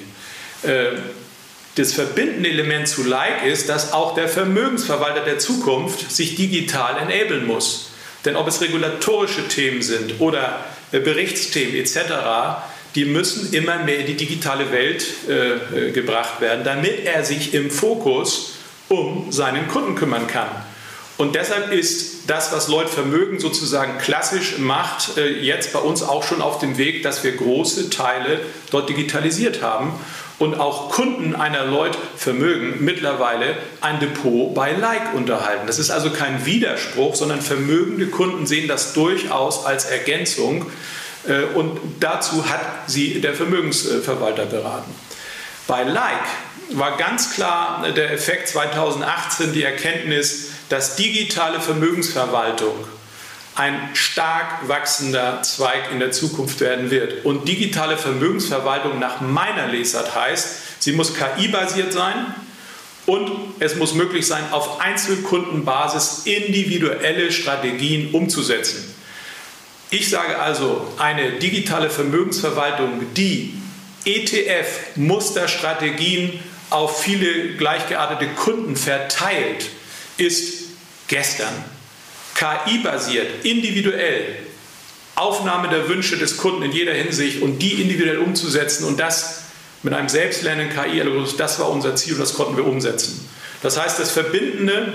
[0.63, 0.91] Äh,
[1.75, 7.47] das verbindende Element zu Like ist, dass auch der Vermögensverwalter der Zukunft sich digital enablen
[7.47, 7.89] muss.
[8.25, 11.99] Denn ob es regulatorische Themen sind oder äh, Berichtsthemen etc.,
[12.95, 17.53] die müssen immer mehr in die digitale Welt äh, äh, gebracht werden, damit er sich
[17.53, 18.53] im Fokus
[18.87, 20.49] um seinen Kunden kümmern kann.
[21.17, 26.23] Und deshalb ist das, was Lloyd Vermögen sozusagen klassisch macht, äh, jetzt bei uns auch
[26.23, 28.39] schon auf dem Weg, dass wir große Teile
[28.71, 29.93] dort digitalisiert haben
[30.39, 35.67] und auch Kunden einer Lloyd Vermögen mittlerweile ein Depot bei Like unterhalten.
[35.67, 40.65] Das ist also kein Widerspruch, sondern vermögende Kunden sehen das durchaus als Ergänzung
[41.27, 44.93] äh, und dazu hat sie der Vermögensverwalter beraten.
[45.67, 46.27] Bei Like
[46.71, 52.75] war ganz klar der Effekt 2018 die Erkenntnis, dass digitale Vermögensverwaltung
[53.55, 57.23] ein stark wachsender Zweig in der Zukunft werden wird.
[57.25, 62.33] Und digitale Vermögensverwaltung nach meiner Lesart heißt, sie muss KI-basiert sein
[63.05, 68.91] und es muss möglich sein, auf Einzelkundenbasis individuelle Strategien umzusetzen.
[69.91, 73.53] Ich sage also, eine digitale Vermögensverwaltung, die
[74.05, 76.39] ETF-Musterstrategien
[76.71, 79.69] auf viele gleichgeartete Kunden verteilt,
[80.17, 80.63] ist
[81.07, 81.53] gestern
[82.35, 84.35] KI-basiert, individuell,
[85.15, 89.43] Aufnahme der Wünsche des Kunden in jeder Hinsicht und die individuell umzusetzen und das
[89.83, 93.29] mit einem selbstlernenden KI-Algorithmus, das war unser Ziel und das konnten wir umsetzen.
[93.61, 94.93] Das heißt, das Verbindende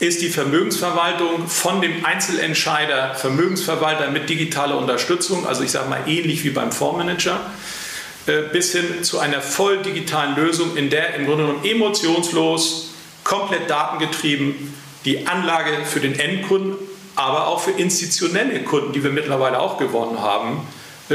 [0.00, 6.44] ist die Vermögensverwaltung von dem Einzelentscheider, Vermögensverwalter mit digitaler Unterstützung, also ich sage mal ähnlich
[6.44, 7.40] wie beim Fondsmanager,
[8.26, 12.90] äh, bis hin zu einer voll digitalen Lösung, in der im Grunde genommen emotionslos,
[13.24, 14.69] komplett datengetrieben
[15.04, 16.76] die Anlage für den Endkunden,
[17.16, 20.66] aber auch für institutionelle Kunden, die wir mittlerweile auch gewonnen haben,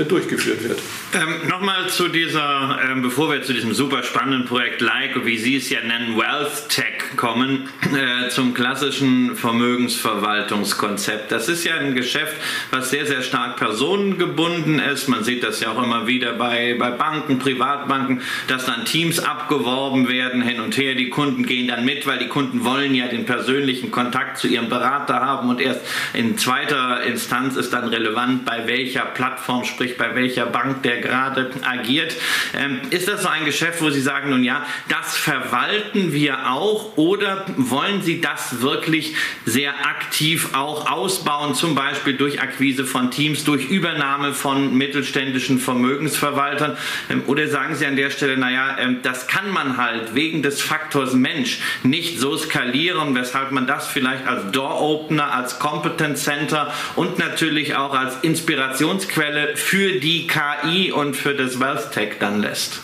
[0.03, 0.79] durchgeführt wird.
[1.13, 5.55] Ähm, Nochmal zu dieser, ähm, bevor wir zu diesem super spannenden Projekt Like, wie Sie
[5.55, 11.31] es ja nennen, Wealth Tech kommen, äh, zum klassischen Vermögensverwaltungskonzept.
[11.31, 12.35] Das ist ja ein Geschäft,
[12.71, 15.07] was sehr, sehr stark personengebunden ist.
[15.07, 20.09] Man sieht das ja auch immer wieder bei, bei Banken, Privatbanken, dass dann Teams abgeworben
[20.09, 20.95] werden hin und her.
[20.95, 24.69] Die Kunden gehen dann mit, weil die Kunden wollen ja den persönlichen Kontakt zu ihrem
[24.69, 25.81] Berater haben und erst
[26.13, 31.01] in zweiter Instanz ist dann relevant, bei welcher Plattform spricht sprich bei welcher Bank der
[31.01, 32.15] gerade agiert.
[32.57, 36.97] Ähm, ist das so ein Geschäft, wo Sie sagen, nun ja, das verwalten wir auch
[36.97, 43.43] oder wollen Sie das wirklich sehr aktiv auch ausbauen, zum Beispiel durch Akquise von Teams,
[43.43, 46.77] durch Übernahme von mittelständischen Vermögensverwaltern?
[47.09, 50.61] Ähm, oder sagen Sie an der Stelle, naja, ähm, das kann man halt wegen des
[50.61, 57.19] Faktors Mensch nicht so skalieren, weshalb man das vielleicht als Door-Opener, als Competence Center und
[57.19, 62.79] natürlich auch als Inspirationsquelle für für die KI und für das Wealth Tech dann lässt?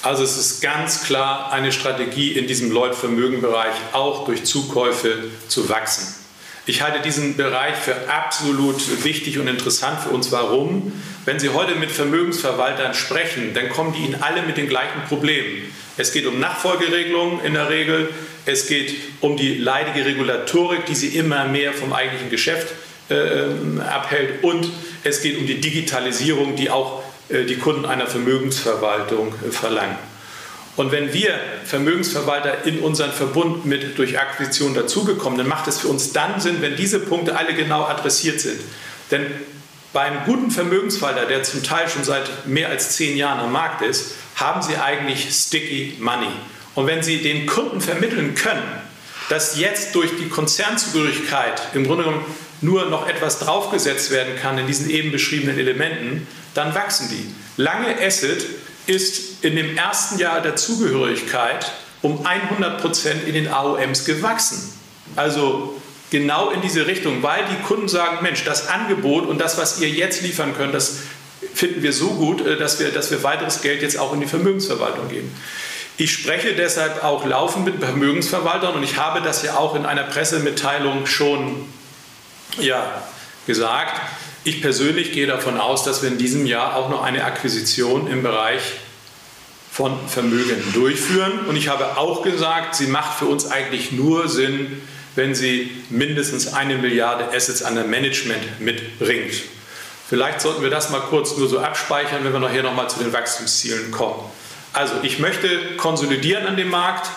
[0.00, 6.14] Also es ist ganz klar eine Strategie in diesem Lloyd-Vermögen-Bereich auch durch Zukäufe zu wachsen.
[6.66, 10.30] Ich halte diesen Bereich für absolut wichtig und interessant für uns.
[10.30, 10.92] Warum?
[11.24, 15.64] Wenn Sie heute mit Vermögensverwaltern sprechen, dann kommen die Ihnen alle mit den gleichen Problemen.
[15.96, 18.08] Es geht um Nachfolgeregelungen in der Regel,
[18.46, 22.68] es geht um die leidige Regulatorik, die Sie immer mehr vom eigentlichen Geschäft
[23.10, 24.70] äh, ähm, abhält und
[25.04, 29.96] es geht um die Digitalisierung, die auch äh, die Kunden einer Vermögensverwaltung äh, verlangen.
[30.76, 35.88] Und wenn wir Vermögensverwalter in unseren Verbund mit durch Akquisition dazubekommen, dann macht es für
[35.88, 38.60] uns dann Sinn, wenn diese Punkte alle genau adressiert sind.
[39.12, 39.26] Denn
[39.92, 44.14] beim guten Vermögensverwalter, der zum Teil schon seit mehr als zehn Jahren am Markt ist,
[44.34, 46.26] haben Sie eigentlich sticky money.
[46.74, 48.64] Und wenn Sie den Kunden vermitteln können,
[49.28, 52.24] dass jetzt durch die Konzernzugehörigkeit im Grunde genommen
[52.64, 57.34] nur noch etwas draufgesetzt werden kann in diesen eben beschriebenen Elementen, dann wachsen die.
[57.60, 58.44] Lange Asset
[58.86, 61.72] ist in dem ersten Jahr der Zugehörigkeit
[62.02, 64.72] um 100 Prozent in den AOMs gewachsen.
[65.16, 69.80] Also genau in diese Richtung, weil die Kunden sagen, Mensch, das Angebot und das, was
[69.80, 70.98] ihr jetzt liefern könnt, das
[71.54, 74.26] finden wir so gut, äh, dass wir, dass wir weiteres Geld jetzt auch in die
[74.26, 75.34] Vermögensverwaltung geben.
[75.96, 80.02] Ich spreche deshalb auch laufend mit Vermögensverwaltern und ich habe das ja auch in einer
[80.02, 81.68] Pressemitteilung schon
[82.58, 83.02] ja,
[83.46, 84.00] gesagt.
[84.44, 88.22] Ich persönlich gehe davon aus, dass wir in diesem Jahr auch noch eine Akquisition im
[88.22, 88.62] Bereich
[89.70, 91.46] von Vermögen durchführen.
[91.48, 94.82] Und ich habe auch gesagt, sie macht für uns eigentlich nur Sinn,
[95.16, 99.34] wenn sie mindestens eine Milliarde Assets under Management mitbringt.
[100.08, 103.12] Vielleicht sollten wir das mal kurz nur so abspeichern, wenn wir nachher nochmal zu den
[103.12, 104.20] Wachstumszielen kommen.
[104.72, 107.08] Also ich möchte konsolidieren an dem Markt,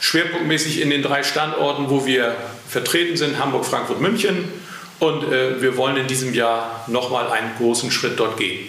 [0.00, 2.34] schwerpunktmäßig in den drei Standorten, wo wir
[2.68, 4.48] vertreten sind, Hamburg, Frankfurt, München.
[4.98, 8.68] Und äh, wir wollen in diesem Jahr nochmal einen großen Schritt dort gehen.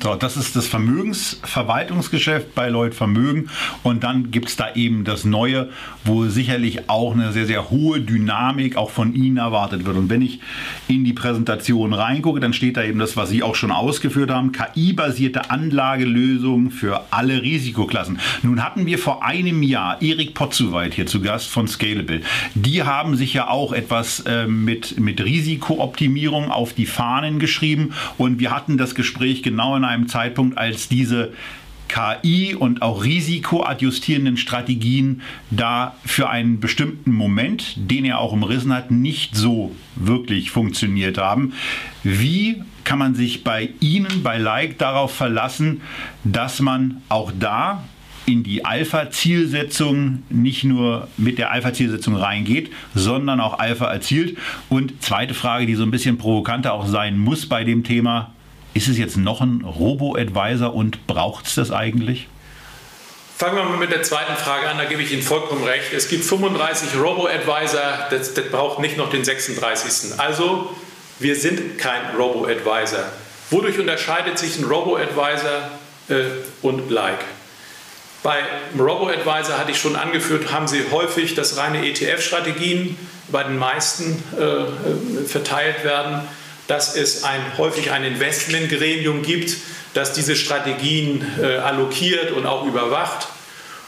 [0.00, 3.50] So, das ist das Vermögensverwaltungsgeschäft bei Lloyd Vermögen.
[3.82, 5.70] Und dann gibt es da eben das Neue,
[6.04, 9.96] wo sicherlich auch eine sehr, sehr hohe Dynamik auch von Ihnen erwartet wird.
[9.96, 10.38] Und wenn ich
[10.86, 14.52] in die Präsentation reingucke, dann steht da eben das, was Sie auch schon ausgeführt haben,
[14.52, 18.20] KI-basierte Anlagelösungen für alle Risikoklassen.
[18.42, 22.20] Nun hatten wir vor einem Jahr Erik Potzuweit hier zu Gast von Scalable.
[22.54, 27.94] Die haben sich ja auch etwas äh, mit, mit Risikooptimierung auf die Fahnen geschrieben.
[28.16, 31.32] Und wir hatten das Gespräch genau in einem Zeitpunkt, als diese
[31.88, 38.90] KI und auch risikoadjustierenden Strategien da für einen bestimmten Moment, den er auch umrissen hat,
[38.90, 41.54] nicht so wirklich funktioniert haben.
[42.04, 45.80] Wie kann man sich bei Ihnen, bei Like, darauf verlassen,
[46.24, 47.84] dass man auch da
[48.24, 54.36] in die Alpha-Zielsetzung nicht nur mit der Alpha-Zielsetzung reingeht, sondern auch Alpha erzielt.
[54.68, 58.34] Und zweite Frage, die so ein bisschen provokanter auch sein muss bei dem Thema,
[58.78, 62.28] ist es jetzt noch ein Robo-Advisor und braucht es das eigentlich?
[63.36, 65.92] Fangen wir mal mit der zweiten Frage an, da gebe ich Ihnen vollkommen recht.
[65.92, 70.18] Es gibt 35 Robo-Advisor, das, das braucht nicht noch den 36.
[70.18, 70.74] Also,
[71.18, 73.00] wir sind kein Robo-Advisor.
[73.50, 75.70] Wodurch unterscheidet sich ein Robo-Advisor
[76.08, 76.14] äh,
[76.62, 77.24] und Like?
[78.22, 78.38] Bei
[78.78, 82.96] Robo-Advisor hatte ich schon angeführt, haben Sie häufig, dass reine ETF-Strategien
[83.28, 86.22] bei den meisten äh, äh verteilt werden
[86.68, 89.56] dass es ein, häufig ein Investmentgremium gibt,
[89.94, 93.28] das diese Strategien äh, allokiert und auch überwacht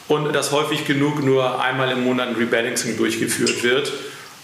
[0.08, 3.92] und dass häufig genug nur einmal im Monat ein Rebalancing durchgeführt wird.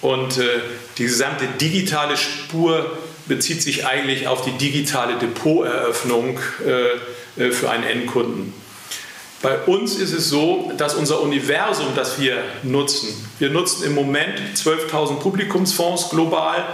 [0.03, 0.61] Und äh,
[0.99, 2.97] die gesamte digitale Spur
[3.27, 8.53] bezieht sich eigentlich auf die digitale Depoteröffnung äh, äh für einen Endkunden.
[9.43, 14.41] Bei uns ist es so, dass unser Universum, das wir nutzen, wir nutzen im Moment
[14.55, 16.65] 12.000 Publikumsfonds global,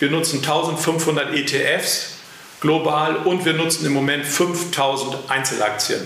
[0.00, 2.18] wir nutzen 1500 ETFs
[2.60, 6.02] global und wir nutzen im Moment 5000 Einzelaktien.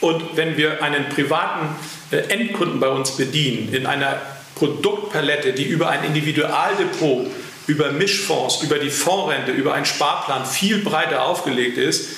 [0.00, 1.68] Und wenn wir einen privaten
[2.10, 4.20] äh, Endkunden bei uns bedienen, in einer
[4.54, 7.26] Produktpalette, die über ein Individualdepot,
[7.66, 12.16] über Mischfonds, über die Fondsrente, über einen Sparplan viel breiter aufgelegt ist,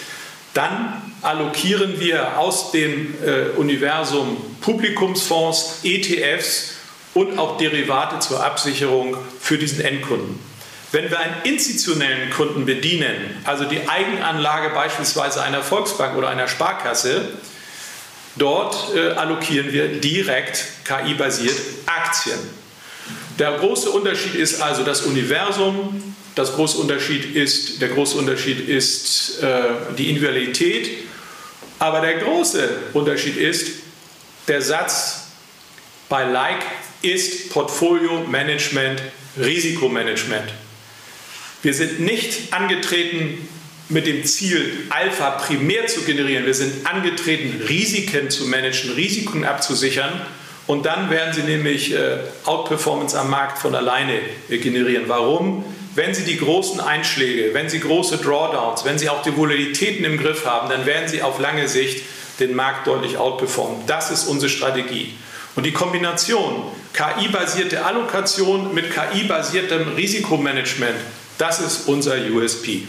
[0.55, 6.75] dann allokieren wir aus dem äh, Universum Publikumsfonds, ETFs
[7.15, 10.52] und auch Derivate zur Absicherung für diesen Endkunden.
[10.93, 17.31] Wenn wir einen institutionellen Kunden bedienen, also die Eigenanlage beispielsweise einer Volksbank oder einer Sparkasse,
[18.37, 22.39] dort äh, allokieren wir direkt KI-basiert Aktien.
[23.39, 29.43] Der große Unterschied ist also das Universum, das große Unterschied ist, der große Unterschied ist
[29.43, 29.63] äh,
[29.97, 30.91] die Individualität,
[31.79, 33.71] aber der große Unterschied ist,
[34.47, 35.29] der Satz
[36.11, 36.63] bei Like
[37.01, 39.01] ist Portfolio Management,
[39.39, 40.53] Risikomanagement.
[41.63, 43.49] Wir sind nicht angetreten
[43.89, 46.45] mit dem Ziel, Alpha primär zu generieren.
[46.45, 50.11] Wir sind angetreten, Risiken zu managen, Risiken abzusichern.
[50.67, 55.05] Und dann werden sie nämlich äh, Outperformance am Markt von alleine äh, generieren.
[55.07, 55.65] Warum?
[55.95, 60.17] Wenn Sie die großen Einschläge, wenn Sie große Drawdowns, wenn Sie auch die Volatilitäten im
[60.17, 62.03] Griff haben, dann werden Sie auf lange Sicht
[62.41, 63.83] den Markt deutlich outperformen.
[63.87, 65.13] Das ist unsere Strategie.
[65.55, 66.63] Und die Kombination
[66.95, 70.97] KI-basierte Allokation mit KI-basiertem Risikomanagement
[71.39, 72.83] das ist unser USP.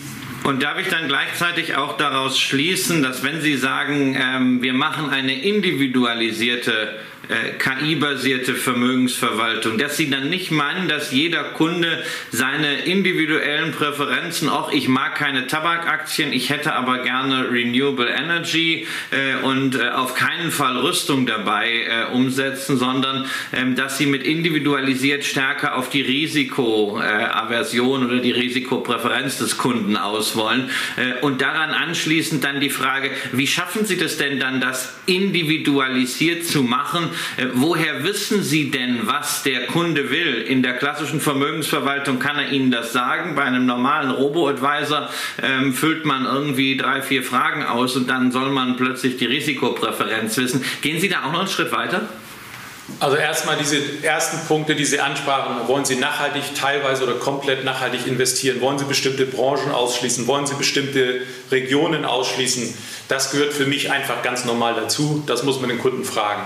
[0.44, 5.10] Und darf ich dann gleichzeitig auch daraus schließen, dass wenn Sie sagen, ähm, wir machen
[5.10, 14.50] eine individualisierte KI-basierte Vermögensverwaltung, dass Sie dann nicht meinen, dass jeder Kunde seine individuellen Präferenzen,
[14.50, 20.16] auch ich mag keine Tabakaktien, ich hätte aber gerne Renewable Energy äh, und äh, auf
[20.16, 26.02] keinen Fall Rüstung dabei äh, umsetzen, sondern ähm, dass Sie mit individualisiert stärker auf die
[26.02, 33.48] Risikoaversion oder die Risikopräferenz des Kunden auswollen äh, und daran anschließend dann die Frage, wie
[33.48, 37.13] schaffen Sie das denn dann, das individualisiert zu machen?
[37.38, 40.42] Äh, woher wissen Sie denn, was der Kunde will?
[40.42, 43.36] In der klassischen Vermögensverwaltung kann er Ihnen das sagen.
[43.36, 45.10] Bei einem normalen Robo-Advisor
[45.42, 50.38] ähm, füllt man irgendwie drei, vier Fragen aus und dann soll man plötzlich die Risikopräferenz
[50.38, 50.64] wissen.
[50.82, 52.08] Gehen Sie da auch noch einen Schritt weiter?
[53.00, 55.68] Also erstmal diese ersten Punkte, die Sie ansprachen.
[55.68, 58.60] Wollen Sie nachhaltig teilweise oder komplett nachhaltig investieren?
[58.60, 60.28] Wollen Sie bestimmte Branchen ausschließen?
[60.28, 62.74] Wollen Sie bestimmte Regionen ausschließen?
[63.08, 65.24] Das gehört für mich einfach ganz normal dazu.
[65.26, 66.44] Das muss man den Kunden fragen.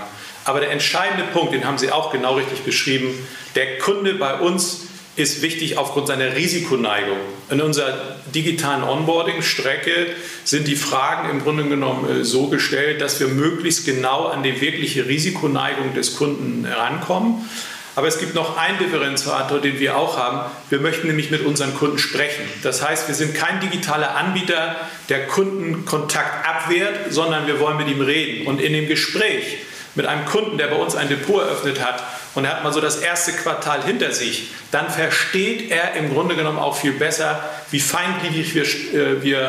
[0.48, 3.10] Aber der entscheidende Punkt, den haben Sie auch genau richtig beschrieben,
[3.54, 7.18] der Kunde bei uns ist wichtig aufgrund seiner Risikoneigung.
[7.50, 10.06] In unserer digitalen Onboarding-Strecke
[10.44, 14.58] sind die Fragen im Grunde genommen äh, so gestellt, dass wir möglichst genau an die
[14.62, 17.46] wirkliche Risikoneigung des Kunden herankommen.
[17.94, 20.50] Aber es gibt noch einen Differenziator, den wir auch haben.
[20.70, 22.44] Wir möchten nämlich mit unseren Kunden sprechen.
[22.62, 24.76] Das heißt, wir sind kein digitaler Anbieter,
[25.10, 28.46] der Kundenkontakt abwehrt, sondern wir wollen mit ihm reden.
[28.46, 29.58] Und in dem Gespräch
[29.98, 32.04] mit einem Kunden, der bei uns ein Depot eröffnet hat
[32.36, 36.36] und er hat mal so das erste Quartal hinter sich, dann versteht er im Grunde
[36.36, 39.40] genommen auch viel besser, wie feingliedrig wir, äh, wir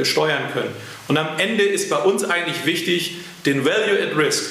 [0.00, 0.74] äh, steuern können.
[1.08, 4.44] Und am Ende ist bei uns eigentlich wichtig, den Value at Risk,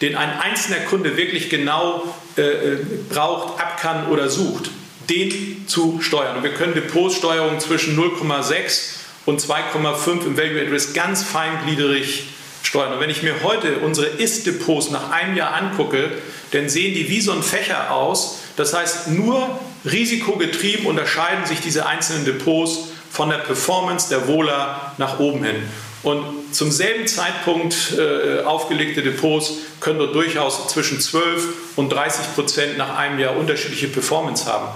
[0.00, 2.02] den ein einzelner Kunde wirklich genau
[2.36, 4.70] äh, äh braucht, ab kann oder sucht,
[5.08, 6.36] den zu steuern.
[6.36, 12.24] Und wir können Depotsteuerung zwischen 0,6 und 2,5 im Value at Risk ganz feingliedrig
[12.66, 12.92] steuern.
[12.92, 16.10] Und wenn ich mir heute unsere Ist-Depots nach einem Jahr angucke,
[16.50, 18.40] dann sehen die wie so ein Fächer aus.
[18.56, 19.48] Das heißt, nur
[19.84, 25.56] risikogetrieben unterscheiden sich diese einzelnen Depots von der Performance der Wohler nach oben hin.
[26.02, 32.78] Und zum selben Zeitpunkt äh, aufgelegte Depots können dort durchaus zwischen 12 und 30 Prozent
[32.78, 34.68] nach einem Jahr unterschiedliche Performance haben.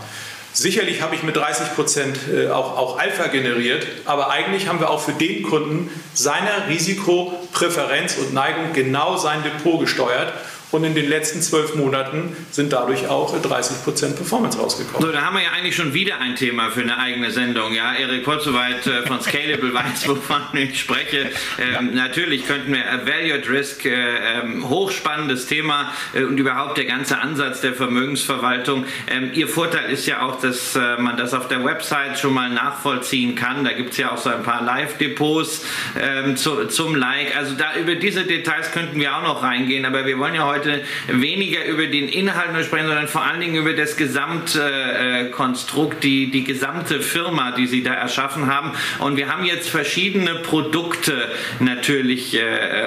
[0.53, 4.91] Sicherlich habe ich mit 30 Prozent äh, auch, auch Alpha generiert, aber eigentlich haben wir
[4.91, 10.33] auch für den Kunden seiner Risikopräferenz und Neigung genau sein Depot gesteuert
[10.73, 15.07] und in den letzten zwölf Monaten sind dadurch auch 30% Performance rausgekommen.
[15.07, 17.75] So, da haben wir ja eigentlich schon wieder ein Thema für eine eigene Sendung.
[17.75, 21.31] Ja, Erik Potzowait äh, von Scalable weiß, wovon ich spreche.
[21.59, 22.09] Ähm, ja.
[22.09, 27.19] Natürlich könnten wir Value at Risk, äh, ähm, hochspannendes Thema äh, und überhaupt der ganze
[27.19, 28.85] Ansatz der Vermögensverwaltung.
[29.09, 32.51] Ähm, Ihr Vorteil ist ja auch, dass äh, man das auf der Website schon mal
[32.51, 33.65] nachvollziehen kann.
[33.65, 35.65] Da gibt es ja auch so ein paar Live-Depots
[36.01, 37.37] ähm, zu, zum Like.
[37.37, 40.60] Also da über diese Details könnten wir auch noch reingehen, aber wir wollen ja heute
[40.61, 46.31] heute weniger über den Inhalt nur sprechen, sondern vor allen Dingen über das Gesamtkonstrukt, die,
[46.31, 48.73] die gesamte Firma, die Sie da erschaffen haben.
[48.99, 52.87] Und wir haben jetzt verschiedene Produkte natürlich äh,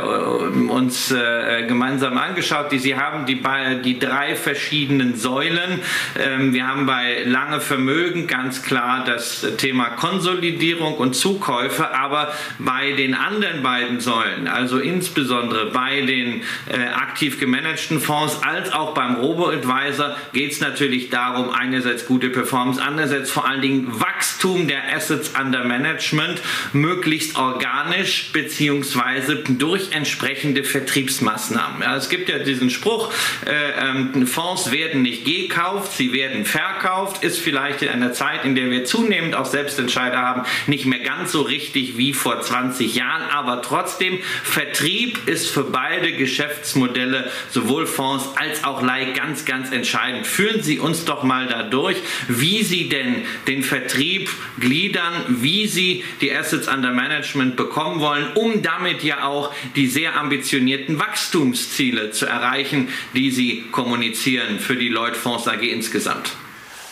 [0.70, 3.42] uns äh, gemeinsam angeschaut, die Sie haben, die,
[3.84, 5.82] die drei verschiedenen Säulen.
[6.20, 12.92] Ähm, wir haben bei lange Vermögen ganz klar das Thema Konsolidierung und Zukäufe, aber bei
[12.92, 18.94] den anderen beiden Säulen, also insbesondere bei den äh, aktiv gemanagten gemanagten Fonds als auch
[18.94, 24.94] beim Robo-Advisor geht es natürlich darum, einerseits gute Performance, andererseits vor allen Dingen Wachstum der
[24.94, 26.42] Assets under Management,
[26.74, 31.82] möglichst organisch beziehungsweise durch entsprechende Vertriebsmaßnahmen.
[31.82, 33.14] Ja, es gibt ja diesen Spruch,
[33.46, 38.56] äh, ähm, Fonds werden nicht gekauft, sie werden verkauft, ist vielleicht in einer Zeit, in
[38.56, 43.24] der wir zunehmend auch Selbstentscheider haben, nicht mehr ganz so richtig wie vor 20 Jahren,
[43.32, 50.26] aber trotzdem, Vertrieb ist für beide Geschäftsmodelle sowohl Fonds als auch Leih ganz, ganz entscheidend.
[50.26, 56.36] Führen Sie uns doch mal dadurch, wie Sie denn den Vertrieb gliedern, wie Sie die
[56.36, 62.90] Assets under Management bekommen wollen, um damit ja auch die sehr ambitionierten Wachstumsziele zu erreichen,
[63.14, 66.32] die Sie kommunizieren für die Lloyd Fonds AG insgesamt.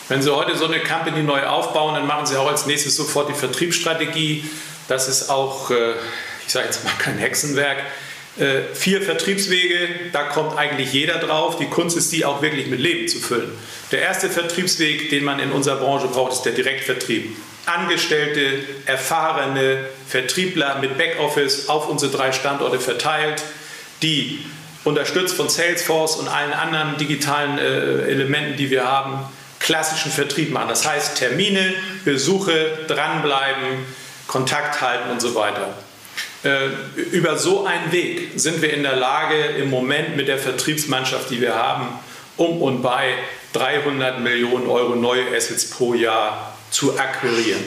[0.10, 3.30] Wenn Sie heute so eine Company neu aufbauen, dann machen Sie auch als nächstes sofort
[3.30, 4.44] die Vertriebsstrategie.
[4.88, 5.94] Das ist auch, äh,
[6.46, 7.78] ich sage jetzt mal kein Hexenwerk.
[8.38, 11.58] Äh, vier Vertriebswege, da kommt eigentlich jeder drauf.
[11.58, 13.52] Die Kunst ist, die auch wirklich mit Leben zu füllen.
[13.92, 17.36] Der erste Vertriebsweg, den man in unserer Branche braucht, ist der Direktvertrieb.
[17.66, 23.44] Angestellte, erfahrene Vertriebler mit Backoffice auf unsere drei Standorte verteilt,
[24.02, 24.40] die
[24.86, 29.20] unterstützt von Salesforce und allen anderen digitalen äh, Elementen, die wir haben,
[29.60, 30.70] klassischen Vertrieb machen.
[30.70, 31.74] Das heißt Termine,
[32.06, 33.86] Besuche, dranbleiben,
[34.28, 35.74] Kontakt halten und so weiter.
[36.44, 36.70] Äh,
[37.12, 41.40] über so einen Weg sind wir in der Lage, im Moment mit der Vertriebsmannschaft, die
[41.40, 41.88] wir haben,
[42.38, 43.14] um und bei
[43.54, 47.62] 300 Millionen Euro neue Assets pro Jahr zu akquirieren.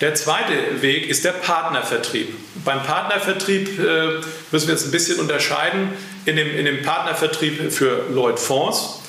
[0.00, 2.34] Der zweite Weg ist der Partnervertrieb.
[2.64, 4.20] Beim Partnervertrieb äh,
[4.50, 5.90] müssen wir jetzt ein bisschen unterscheiden.
[6.26, 9.00] In dem, in dem Partnervertrieb für Lloyd Fonds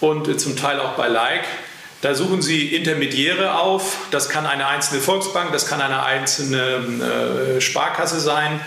[0.00, 1.44] und zum Teil auch bei Like
[2.00, 3.96] da suchen Sie Intermediäre auf.
[4.10, 8.60] Das kann eine einzelne Volksbank, das kann eine einzelne äh, Sparkasse sein,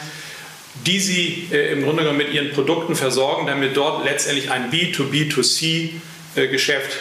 [0.85, 6.91] die Sie äh, im Grunde genommen mit Ihren Produkten versorgen, damit dort letztendlich ein B2B2C-Geschäft
[6.91, 6.95] äh,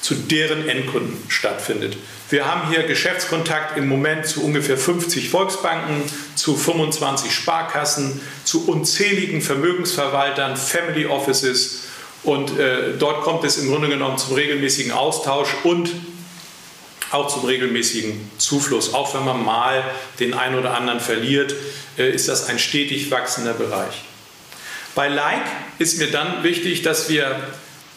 [0.00, 1.98] zu deren Endkunden stattfindet.
[2.30, 6.02] Wir haben hier Geschäftskontakt im Moment zu ungefähr 50 Volksbanken,
[6.34, 11.85] zu 25 Sparkassen, zu unzähligen Vermögensverwaltern, Family Offices
[12.26, 15.90] und äh, dort kommt es im Grunde genommen zum regelmäßigen Austausch und
[17.12, 18.94] auch zum regelmäßigen Zufluss.
[18.94, 19.84] Auch wenn man mal
[20.18, 21.54] den einen oder anderen verliert,
[21.96, 24.02] äh, ist das ein stetig wachsender Bereich.
[24.96, 25.44] Bei Like
[25.78, 27.38] ist mir dann wichtig, dass wir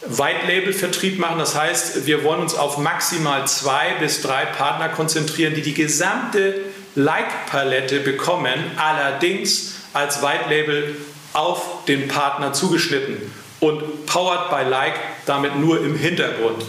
[0.06, 1.40] White-Label-Vertrieb machen.
[1.40, 6.54] Das heißt, wir wollen uns auf maximal zwei bis drei Partner konzentrieren, die die gesamte
[6.94, 10.96] Like-Palette bekommen, allerdings als White-Label
[11.34, 14.96] auf den Partner zugeschnitten und Powered by Like
[15.26, 16.64] damit nur im Hintergrund.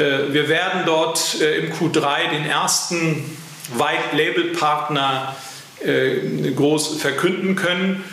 [0.00, 3.36] Äh, wir werden dort äh, im Q3 den ersten
[3.74, 5.36] White Label Partner
[5.84, 8.04] äh, groß verkünden können.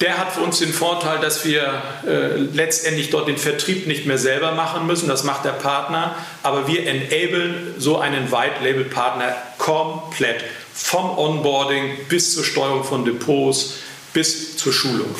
[0.00, 1.82] Der hat für uns den Vorteil, dass wir
[2.54, 5.10] letztendlich dort den Vertrieb nicht mehr selber machen müssen.
[5.10, 6.16] Das macht der Partner.
[6.42, 10.42] Aber wir enablen so einen White Label Partner komplett.
[10.72, 13.74] Vom Onboarding bis zur Steuerung von Depots
[14.14, 15.14] bis zur Schulung.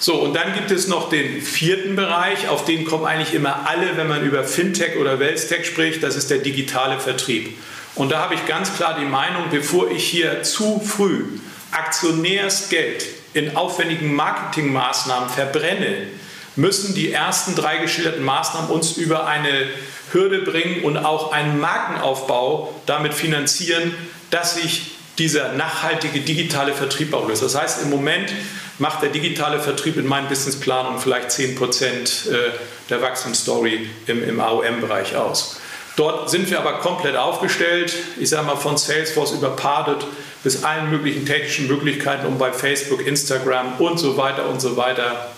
[0.00, 3.96] So, und dann gibt es noch den vierten Bereich, auf den kommen eigentlich immer alle,
[3.96, 7.56] wenn man über Fintech oder Wellstech spricht, das ist der digitale Vertrieb.
[7.94, 11.24] Und da habe ich ganz klar die Meinung, bevor ich hier zu früh
[11.70, 16.08] Aktionärsgeld in aufwendigen Marketingmaßnahmen verbrenne,
[16.56, 19.68] müssen die ersten drei geschilderten Maßnahmen uns über eine
[20.12, 23.94] Hürde bringen und auch einen Markenaufbau damit finanzieren,
[24.30, 27.42] dass sich dieser nachhaltige digitale Vertrieb auch löst.
[27.42, 28.32] Das heißt, im Moment
[28.78, 32.50] macht der digitale Vertrieb in meinen Businessplanungen vielleicht 10 Prozent äh,
[32.90, 35.60] der Wachstumsstory im, im AOM-Bereich aus.
[35.96, 37.94] Dort sind wir aber komplett aufgestellt.
[38.18, 40.06] Ich sage mal von Salesforce über Pardot
[40.42, 45.30] bis allen möglichen technischen Möglichkeiten, um bei Facebook, Instagram und so weiter und so weiter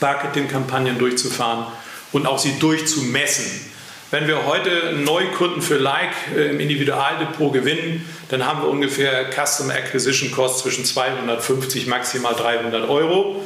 [0.00, 1.66] Marketingkampagnen durchzufahren
[2.12, 3.72] und auch sie durchzumessen.
[4.12, 9.72] Wenn wir heute Neukunden für Like äh, im Individualdepot gewinnen, dann haben wir ungefähr Customer
[9.72, 13.44] Acquisition Cost zwischen 250 maximal 300 Euro.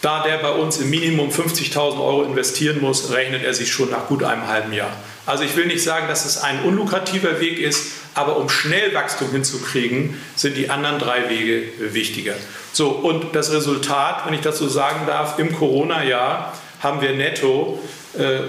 [0.00, 4.06] Da der bei uns im Minimum 50.000 Euro investieren muss, rechnet er sich schon nach
[4.06, 4.92] gut einem halben Jahr.
[5.26, 9.32] Also ich will nicht sagen, dass es ein unlukrativer Weg ist, aber um schnell Wachstum
[9.32, 12.34] hinzukriegen, sind die anderen drei Wege wichtiger.
[12.72, 17.80] So, und das Resultat, wenn ich das so sagen darf, im Corona-Jahr haben wir netto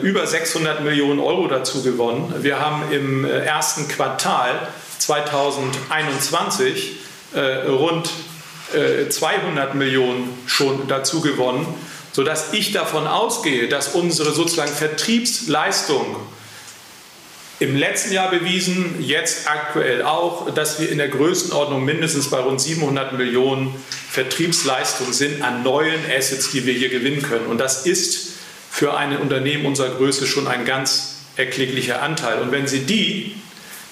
[0.02, 2.34] über 600 Millionen Euro dazu gewonnen.
[2.42, 4.68] Wir haben im äh, ersten Quartal
[5.00, 6.98] 2021
[7.34, 8.10] äh, rund
[9.10, 11.68] 200 Millionen schon dazu gewonnen,
[12.12, 16.16] sodass ich davon ausgehe, dass unsere sozusagen Vertriebsleistung
[17.60, 22.60] im letzten Jahr bewiesen, jetzt aktuell auch, dass wir in der Größenordnung mindestens bei rund
[22.60, 23.74] 700 Millionen
[24.10, 27.46] Vertriebsleistung sind an neuen Assets, die wir hier gewinnen können.
[27.46, 28.35] Und das ist
[28.76, 32.42] für ein Unternehmen unserer Größe schon ein ganz erklecklicher Anteil.
[32.42, 33.34] Und wenn Sie die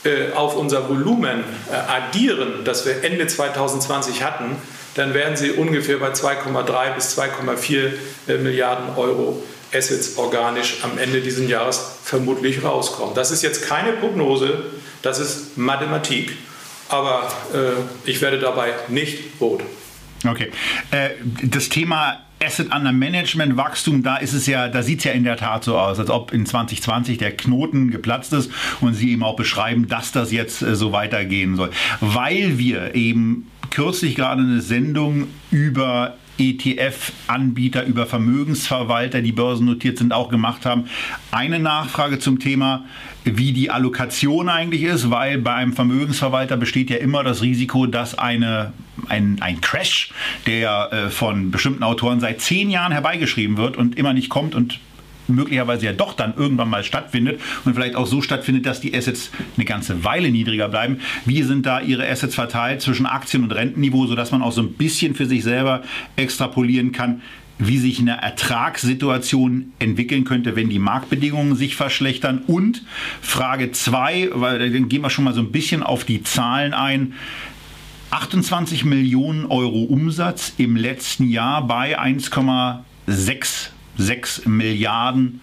[0.04, 4.58] äh, auf unser Volumen äh, addieren, das wir Ende 2020 hatten,
[4.96, 7.92] dann werden Sie ungefähr bei 2,3 bis 2,4
[8.28, 9.42] äh, Milliarden Euro
[9.74, 13.16] Assets organisch am Ende dieses Jahres vermutlich rauskommen.
[13.16, 14.66] Das ist jetzt keine Prognose,
[15.02, 16.34] das ist Mathematik,
[16.90, 17.32] aber
[18.06, 19.64] ich werde dabei nicht rot.
[20.28, 20.52] Okay.
[21.42, 25.24] Das Thema Asset Under Management Wachstum, da ist es ja, da sieht es ja in
[25.24, 29.24] der Tat so aus, als ob in 2020 der Knoten geplatzt ist und Sie eben
[29.24, 31.72] auch beschreiben, dass das jetzt äh, so weitergehen soll.
[32.02, 40.30] Weil wir eben kürzlich gerade eine Sendung über ETF-Anbieter, über Vermögensverwalter, die börsennotiert sind, auch
[40.30, 40.86] gemacht haben.
[41.32, 42.86] Eine Nachfrage zum Thema,
[43.24, 48.18] wie die Allokation eigentlich ist, weil bei einem Vermögensverwalter besteht ja immer das Risiko, dass
[48.18, 48.74] eine,
[49.08, 50.12] ein, ein Crash,
[50.46, 54.80] der äh, von bestimmten Autoren seit zehn Jahren herbeigeschrieben wird und immer nicht kommt und
[55.28, 59.32] möglicherweise ja doch dann irgendwann mal stattfindet und vielleicht auch so stattfindet, dass die Assets
[59.58, 61.00] eine ganze Weile niedriger bleiben.
[61.26, 64.74] Wie sind da Ihre Assets verteilt zwischen Aktien- und Rentenniveau, sodass man auch so ein
[64.74, 65.84] bisschen für sich selber
[66.16, 67.22] extrapolieren kann,
[67.60, 72.44] wie sich eine Ertragssituation entwickeln könnte, wenn die Marktbedingungen sich verschlechtern.
[72.48, 72.84] Und
[73.22, 77.14] Frage 2, weil dann gehen wir schon mal so ein bisschen auf die Zahlen ein.
[78.12, 81.98] 28 Millionen Euro Umsatz im letzten Jahr bei
[83.98, 85.42] 1,66 Milliarden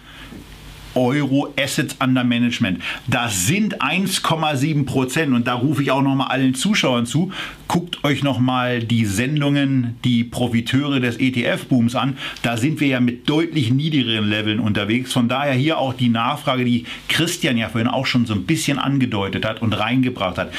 [0.95, 2.81] Euro Assets under Management.
[3.07, 5.33] Das sind 1,7 Prozent.
[5.33, 7.31] Und da rufe ich auch nochmal allen Zuschauern zu.
[7.67, 12.17] Guckt euch nochmal die Sendungen, die Profiteure des ETF-Booms an.
[12.41, 15.13] Da sind wir ja mit deutlich niedrigeren Leveln unterwegs.
[15.13, 18.77] Von daher hier auch die Nachfrage, die Christian ja vorhin auch schon so ein bisschen
[18.77, 20.51] angedeutet hat und reingebracht hat.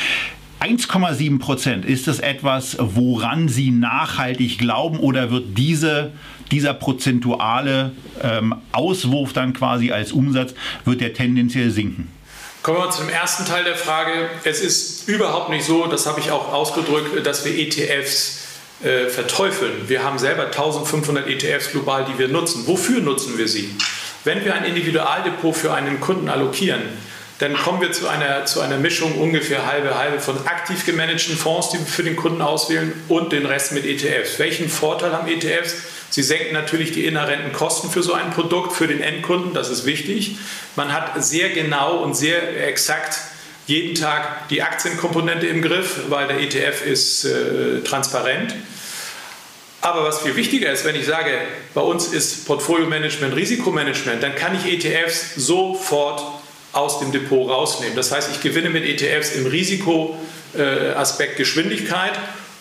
[0.62, 6.12] 1,7 Prozent, ist das etwas, woran Sie nachhaltig glauben oder wird diese
[6.52, 7.92] dieser prozentuale
[8.22, 10.54] ähm, Auswurf dann quasi als Umsatz,
[10.84, 12.12] wird der tendenziell sinken.
[12.62, 14.12] Kommen wir zum ersten Teil der Frage.
[14.44, 18.42] Es ist überhaupt nicht so, das habe ich auch ausgedrückt, dass wir ETFs
[18.84, 19.88] äh, verteufeln.
[19.88, 22.66] Wir haben selber 1500 ETFs global, die wir nutzen.
[22.66, 23.74] Wofür nutzen wir sie?
[24.22, 26.82] Wenn wir ein Individualdepot für einen Kunden allokieren,
[27.38, 31.70] dann kommen wir zu einer, zu einer Mischung ungefähr halbe halbe von aktiv gemanagten Fonds,
[31.70, 34.38] die wir für den Kunden auswählen, und den Rest mit ETFs.
[34.38, 35.74] Welchen Vorteil haben ETFs?
[36.10, 39.86] Sie senken natürlich die inhärenten Kosten für so ein Produkt, für den Endkunden, das ist
[39.86, 40.36] wichtig.
[40.76, 43.18] Man hat sehr genau und sehr exakt
[43.66, 48.54] jeden Tag die Aktienkomponente im Griff, weil der ETF ist äh, transparent.
[49.80, 51.32] Aber was viel wichtiger ist, wenn ich sage,
[51.74, 56.41] bei uns ist Portfolio-Management Risikomanagement, dann kann ich ETFs sofort
[56.72, 57.96] aus dem Depot rausnehmen.
[57.96, 62.12] Das heißt, ich gewinne mit ETFs im Risikoaspekt Geschwindigkeit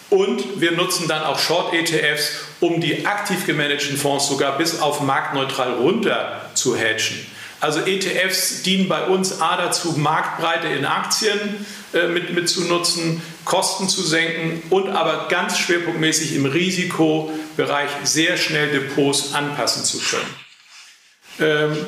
[0.10, 5.74] und wir nutzen dann auch Short-ETFs, um die aktiv gemanagten Fonds sogar bis auf marktneutral
[5.74, 7.26] runter zu hedgen.
[7.62, 13.22] Also ETFs dienen bei uns A dazu, Marktbreite in Aktien äh, mit, mit zu nutzen,
[13.46, 20.36] Kosten zu senken und aber ganz schwerpunktmäßig im Risikobereich sehr schnell Depots anpassen zu können.
[21.40, 21.86] Ähm,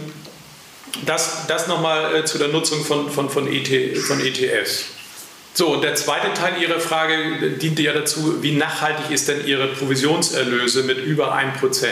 [1.05, 4.85] das das nochmal äh, zu der Nutzung von, von, von, ET, von ETFs.
[5.55, 9.67] So, und der zweite Teil Ihrer Frage diente ja dazu, wie nachhaltig ist denn Ihre
[9.67, 11.87] Provisionserlöse mit über 1%?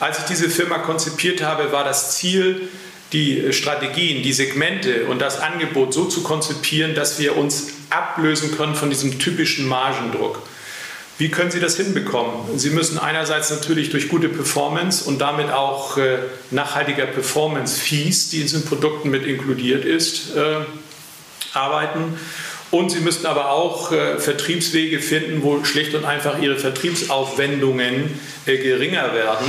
[0.00, 2.68] Als ich diese Firma konzipiert habe, war das Ziel,
[3.12, 8.74] die Strategien, die Segmente und das Angebot so zu konzipieren, dass wir uns ablösen können
[8.74, 10.42] von diesem typischen Margendruck.
[11.18, 12.58] Wie können Sie das hinbekommen?
[12.58, 16.18] Sie müssen einerseits natürlich durch gute Performance und damit auch äh,
[16.50, 20.56] nachhaltiger Performance-Fees, die in den Produkten mit inkludiert ist, äh,
[21.54, 22.18] arbeiten.
[22.70, 28.58] Und sie müssten aber auch äh, Vertriebswege finden, wo schlicht und einfach ihre Vertriebsaufwendungen äh,
[28.58, 29.46] geringer werden.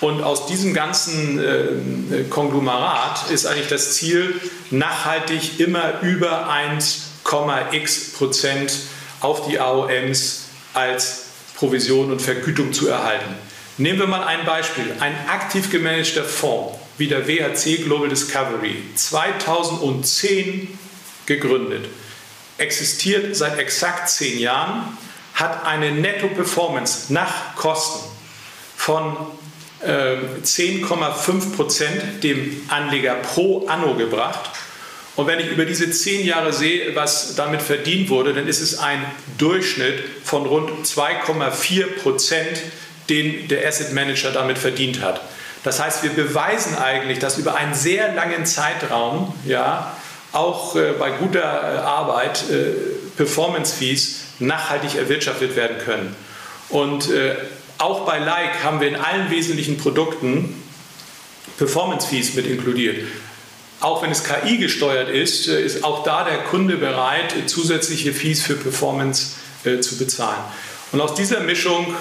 [0.00, 4.40] Und aus diesem ganzen äh, Konglomerat ist eigentlich das Ziel,
[4.70, 8.72] nachhaltig immer über 1,x Prozent
[9.20, 10.42] auf die AOMs
[10.74, 11.24] als
[11.56, 13.34] Provision und Vergütung zu erhalten.
[13.78, 14.94] Nehmen wir mal ein Beispiel.
[15.00, 20.78] Ein aktiv gemanagter Fonds wie der WHC Global Discovery, 2010
[21.26, 21.86] gegründet
[22.62, 24.96] existiert seit exakt zehn Jahren,
[25.34, 28.08] hat eine Netto-Performance nach Kosten
[28.76, 29.16] von
[29.80, 34.50] äh, 10,5 Prozent dem Anleger pro Anno gebracht.
[35.14, 38.78] Und wenn ich über diese zehn Jahre sehe, was damit verdient wurde, dann ist es
[38.78, 39.04] ein
[39.36, 42.62] Durchschnitt von rund 2,4 Prozent,
[43.10, 45.20] den der Asset Manager damit verdient hat.
[45.64, 49.96] Das heißt, wir beweisen eigentlich, dass über einen sehr langen Zeitraum ja,
[50.32, 52.72] auch äh, bei guter äh, Arbeit äh,
[53.16, 56.16] Performance-Fees nachhaltig erwirtschaftet werden können.
[56.70, 57.10] Und
[57.76, 60.62] auch bei Like haben wir in allen wesentlichen Produkten
[61.58, 62.96] Performance-Fees mit inkludiert.
[63.82, 68.54] Auch wenn es KI gesteuert ist, ist auch da der Kunde bereit, zusätzliche Fees für
[68.54, 69.34] Performance
[69.80, 70.40] zu bezahlen.
[70.92, 71.94] Und aus dieser Mischung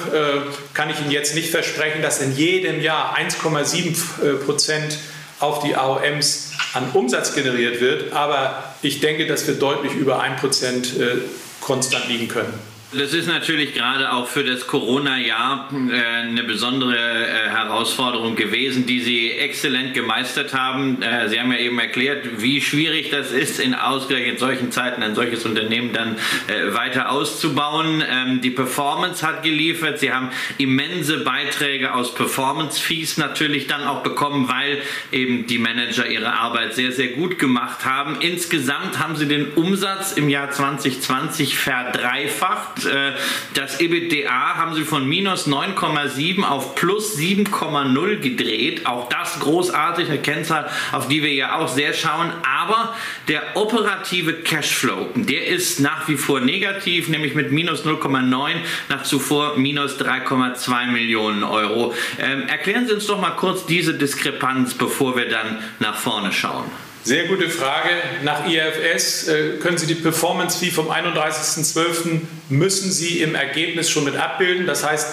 [0.73, 4.97] kann ich Ihnen jetzt nicht versprechen, dass in jedem Jahr 1,7 Prozent
[5.41, 8.13] auf die AOMs an Umsatz generiert wird.
[8.13, 11.17] Aber ich denke, dass wir deutlich über 1% äh,
[11.59, 12.53] konstant liegen können.
[12.93, 18.99] Das ist natürlich gerade auch für das Corona-Jahr äh, eine besondere äh, Herausforderung gewesen, die
[18.99, 21.01] Sie exzellent gemeistert haben.
[21.01, 25.15] Äh, Sie haben ja eben erklärt, wie schwierig das ist, in ausgerechnet solchen Zeiten ein
[25.15, 26.17] solches Unternehmen dann
[26.47, 28.03] äh, weiter auszubauen.
[28.05, 29.99] Ähm, die Performance hat geliefert.
[29.99, 34.79] Sie haben immense Beiträge aus Performance-Fees natürlich dann auch bekommen, weil
[35.13, 38.17] eben die Manager ihre Arbeit sehr, sehr gut gemacht haben.
[38.19, 42.80] Insgesamt haben Sie den Umsatz im Jahr 2020 verdreifacht.
[42.85, 43.13] Äh,
[43.53, 48.85] das EBITDA haben sie von minus 9,7 auf plus 7,0 gedreht.
[48.85, 52.31] Auch das großartig, eine Kennzahl, auf die wir ja auch sehr schauen.
[52.43, 52.95] Aber
[53.27, 58.55] der operative Cashflow, der ist nach wie vor negativ, nämlich mit minus 0,9
[58.89, 61.93] nach zuvor minus 3,2 Millionen Euro.
[62.19, 66.90] Ähm, erklären Sie uns doch mal kurz diese Diskrepanz, bevor wir dann nach vorne schauen.
[67.03, 67.89] Sehr gute Frage.
[68.21, 72.21] Nach IFS äh, können Sie die Performance Fee vom 31.12.
[72.49, 74.67] müssen Sie im Ergebnis schon mit abbilden.
[74.67, 75.07] Das heißt,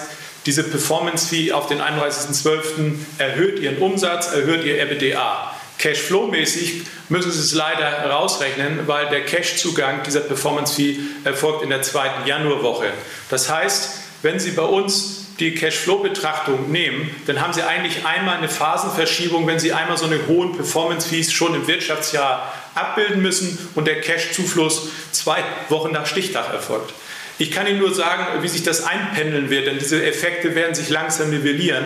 [0.45, 2.93] diese Performance Fee auf den 31.12.
[3.17, 5.55] erhöht Ihren Umsatz, erhöht Ihr EBITDA.
[5.79, 12.27] Cashflow-mäßig müssen Sie es leider rausrechnen, weil der Cash-Zugang dieser Performance-Fee erfolgt in der zweiten
[12.27, 12.91] Januarwoche.
[13.31, 13.89] Das heißt,
[14.21, 19.59] wenn Sie bei uns die Cashflow-Betrachtung nehmen, dann haben Sie eigentlich einmal eine Phasenverschiebung, wenn
[19.59, 25.43] Sie einmal so eine hohen Performance-Fees schon im Wirtschaftsjahr abbilden müssen und der Cash-Zufluss zwei
[25.69, 26.93] Wochen nach Stichtag erfolgt.
[27.37, 30.89] Ich kann Ihnen nur sagen, wie sich das einpendeln wird, denn diese Effekte werden sich
[30.89, 31.85] langsam nivellieren.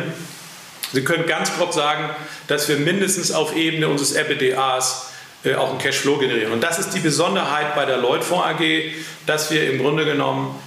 [0.91, 2.09] Sie können ganz grob sagen,
[2.47, 5.11] dass wir mindestens auf Ebene unseres EBITDAs
[5.43, 6.51] äh, auch einen Cashflow generieren.
[6.53, 8.93] Und das ist die Besonderheit bei der Lloyd-Fonds AG,
[9.25, 10.59] dass wir im Grunde genommen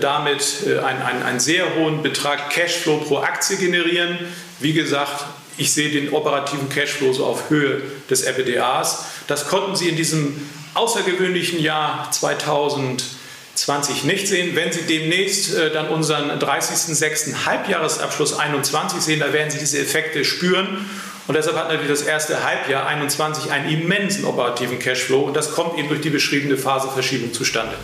[0.00, 4.18] damit äh, einen, einen, einen sehr hohen Betrag Cashflow pro Aktie generieren.
[4.60, 5.24] Wie gesagt,
[5.58, 9.04] ich sehe den operativen Cashflow so auf Höhe des EBITDAs.
[9.26, 14.54] Das konnten Sie in diesem außergewöhnlichen Jahr 2020 nicht sehen.
[14.54, 17.44] Wenn Sie demnächst äh, dann unseren 30.06.
[17.44, 20.88] Halbjahresabschluss 21 sehen, da werden Sie diese Effekte spüren.
[21.26, 25.78] Und deshalb hat natürlich das erste Halbjahr 21 einen immensen operativen Cashflow und das kommt
[25.78, 27.74] eben durch die beschriebene Phaseverschiebung zustande.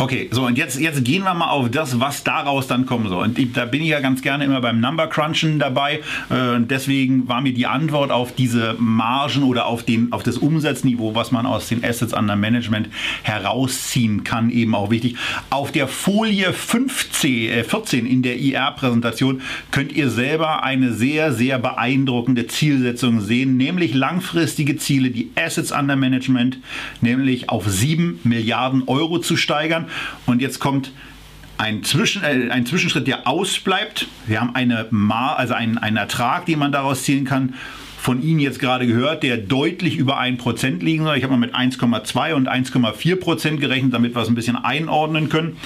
[0.00, 3.22] Okay, so und jetzt, jetzt gehen wir mal auf das, was daraus dann kommen soll.
[3.22, 6.00] Und ich, da bin ich ja ganz gerne immer beim Number Crunchen dabei.
[6.30, 11.14] Äh, deswegen war mir die Antwort auf diese Margen oder auf, den, auf das Umsatzniveau,
[11.14, 12.88] was man aus den Assets under Management
[13.24, 15.16] herausziehen kann, eben auch wichtig.
[15.50, 21.58] Auf der Folie 15, äh 14 in der IR-Präsentation könnt ihr selber eine sehr, sehr
[21.58, 26.56] beeindruckende Zielsetzung sehen, nämlich langfristige Ziele, die Assets under Management,
[27.02, 29.88] nämlich auf 7 Milliarden Euro zu steigern.
[30.26, 30.92] Und jetzt kommt
[31.60, 34.08] ein, Zwischen, äh, ein Zwischenschritt, der ausbleibt.
[34.26, 37.54] Wir haben eine Mar, also einen, einen Ertrag, den man daraus ziehen kann.
[37.98, 41.18] Von Ihnen jetzt gerade gehört, der deutlich über 1% liegen soll.
[41.18, 45.58] Ich habe mal mit 1,2 und 1,4% gerechnet, damit wir es ein bisschen einordnen können.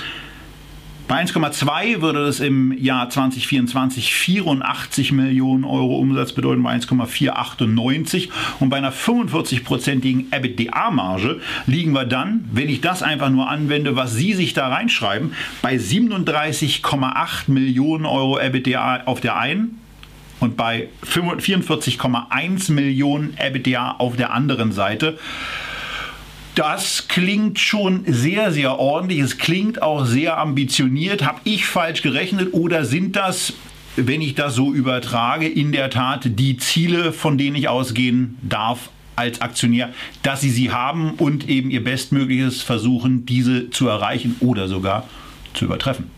[1.07, 8.71] Bei 1,2 würde das im Jahr 2024 84 Millionen Euro Umsatz bedeuten, bei 1,498 und
[8.71, 14.33] bei einer 45-prozentigen EBITDA-Marge liegen wir dann, wenn ich das einfach nur anwende, was Sie
[14.33, 19.81] sich da reinschreiben, bei 37,8 Millionen Euro EBITDA auf der einen
[20.41, 25.19] und bei 44,1 Millionen EBITDA auf der anderen Seite.
[26.55, 29.19] Das klingt schon sehr, sehr ordentlich.
[29.21, 31.25] Es klingt auch sehr ambitioniert.
[31.25, 33.55] Habe ich falsch gerechnet oder sind das,
[33.97, 38.91] wenn ich das so übertrage, in der Tat die Ziele, von denen ich ausgehen darf
[39.17, 39.93] als Aktionär,
[40.23, 45.09] dass Sie sie haben und eben Ihr Bestmögliches versuchen, diese zu erreichen oder sogar
[45.55, 46.11] zu übertreffen?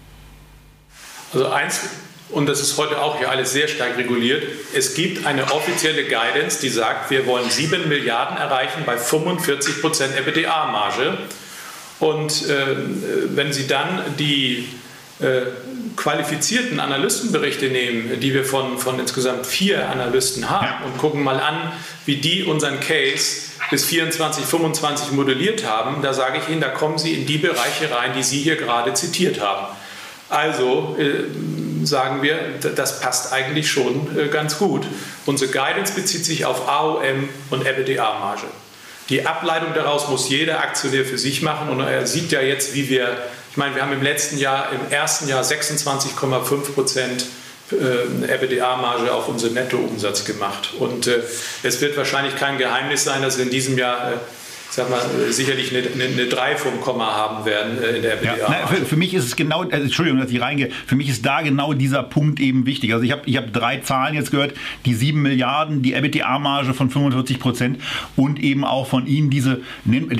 [1.32, 1.89] Also eins
[2.30, 4.42] und das ist heute auch hier alles sehr stark reguliert.
[4.74, 10.16] Es gibt eine offizielle Guidance, die sagt, wir wollen 7 Milliarden erreichen bei 45 Prozent
[10.16, 11.18] EBITDA-Marge.
[12.00, 12.76] Und äh,
[13.34, 14.68] wenn Sie dann die
[15.20, 15.42] äh,
[15.94, 21.72] qualifizierten Analystenberichte nehmen, die wir von, von insgesamt vier Analysten haben, und gucken mal an,
[22.06, 26.98] wie die unseren Case bis 24, 25 modelliert haben, da sage ich Ihnen, da kommen
[26.98, 29.68] Sie in die Bereiche rein, die Sie hier gerade zitiert haben.
[30.28, 31.24] Also äh,
[31.87, 32.39] sagen wir,
[32.74, 34.87] das passt eigentlich schon äh, ganz gut.
[35.24, 38.47] Unsere Guidance bezieht sich auf AOM und EBITDA-Marge.
[39.09, 42.89] Die Ableitung daraus muss jeder Aktionär für sich machen und er sieht ja jetzt, wie
[42.89, 43.16] wir,
[43.51, 47.24] ich meine, wir haben im letzten Jahr, im ersten Jahr 26,5 Prozent
[47.70, 50.74] äh, EBITDA-Marge auf unseren Nettoumsatz gemacht.
[50.78, 51.20] Und äh,
[51.62, 54.14] es wird wahrscheinlich kein Geheimnis sein, dass wir in diesem Jahr äh,
[54.70, 55.00] sag mal,
[55.30, 58.36] sicherlich eine, eine, eine 3 vom Komma haben werden äh, in der RBDA.
[58.36, 61.24] Ja, für, für, mich ist es genau, also Entschuldigung, dass ich reingehe, für mich ist
[61.24, 62.92] da genau dieser Punkt eben wichtig.
[62.92, 64.54] Also ich habe ich hab drei Zahlen jetzt gehört,
[64.84, 67.80] die 7 Milliarden, die EBITDA-Marge von 45 Prozent
[68.16, 69.60] und eben auch von Ihnen diese,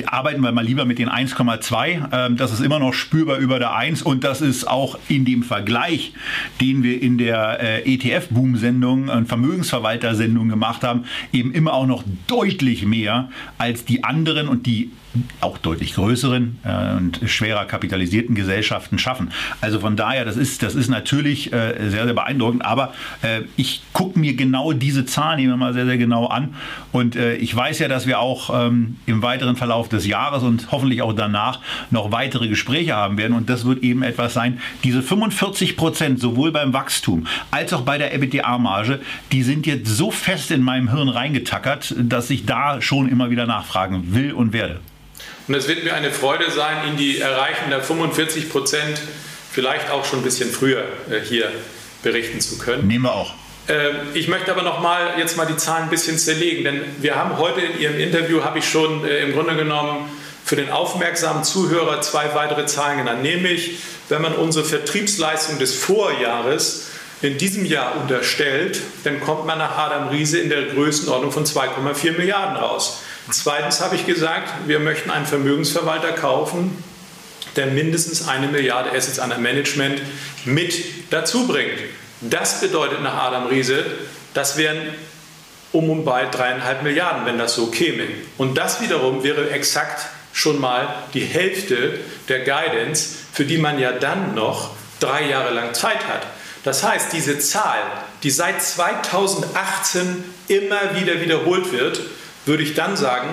[0.05, 3.75] arbeiten wir mal lieber mit den 1,2, ähm, das ist immer noch spürbar über der
[3.75, 6.13] 1 und das ist auch in dem Vergleich,
[6.61, 12.85] den wir in der äh, ETF-Boom-Sendung, äh, Vermögensverwalter-Sendung gemacht haben, eben immer auch noch deutlich
[12.85, 14.91] mehr als die anderen und die
[15.41, 19.31] auch deutlich größeren äh, und schwerer kapitalisierten Gesellschaften schaffen.
[19.61, 22.65] Also von daher, das ist, das ist natürlich äh, sehr, sehr beeindruckend.
[22.65, 26.55] Aber äh, ich gucke mir genau diese Zahlen immer mal sehr, sehr genau an.
[26.91, 31.01] Und ich weiß ja, dass wir auch ähm, im weiteren Verlauf des Jahres und hoffentlich
[31.01, 31.59] auch danach
[31.91, 33.33] noch weitere Gespräche haben werden.
[33.33, 34.59] Und das wird eben etwas sein.
[34.83, 38.99] Diese 45 Prozent, sowohl beim Wachstum als auch bei der EBITDA-Marge,
[39.31, 43.45] die sind jetzt so fest in meinem Hirn reingetackert, dass ich da schon immer wieder
[43.45, 44.79] nachfragen will und werde.
[45.47, 49.01] Und es wird mir eine Freude sein, Ihnen die Erreichung der 45 Prozent
[49.51, 51.51] vielleicht auch schon ein bisschen früher äh, hier
[52.03, 52.87] berichten zu können.
[52.87, 53.33] Nehmen wir auch.
[53.69, 57.15] Ähm, ich möchte aber noch mal jetzt mal die Zahlen ein bisschen zerlegen, denn wir
[57.15, 60.09] haben heute in Ihrem Interview, habe ich schon äh, im Grunde genommen
[60.43, 63.79] für den aufmerksamen Zuhörer zwei weitere Zahlen genannt, nämlich
[64.09, 66.87] wenn man unsere Vertriebsleistung des Vorjahres
[67.21, 72.17] in diesem Jahr unterstellt, dann kommt man nach Adam Riese in der Größenordnung von 2,4
[72.17, 73.01] Milliarden raus.
[73.29, 76.83] Zweitens habe ich gesagt, wir möchten einen Vermögensverwalter kaufen,
[77.55, 80.01] der mindestens eine Milliarde Assets under Management
[80.45, 81.79] mit dazu bringt.
[82.21, 83.85] Das bedeutet nach Adam Riese,
[84.33, 84.77] das wären
[85.73, 88.05] um und bei dreieinhalb Milliarden, wenn das so käme.
[88.37, 91.99] Und das wiederum wäre exakt schon mal die Hälfte
[92.29, 96.27] der Guidance, für die man ja dann noch drei Jahre lang Zeit hat.
[96.63, 97.79] Das heißt, diese Zahl,
[98.23, 102.01] die seit 2018 immer wieder wiederholt wird,
[102.47, 103.29] würde ich dann sagen,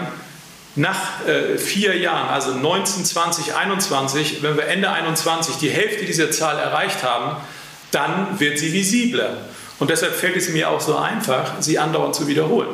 [0.76, 6.30] nach äh, vier Jahren, also 19, 20, 21, wenn wir Ende 21 die Hälfte dieser
[6.30, 7.36] Zahl erreicht haben,
[7.92, 9.36] dann wird sie visibler.
[9.78, 12.68] Und deshalb fällt es mir auch so einfach, sie andauernd zu wiederholen.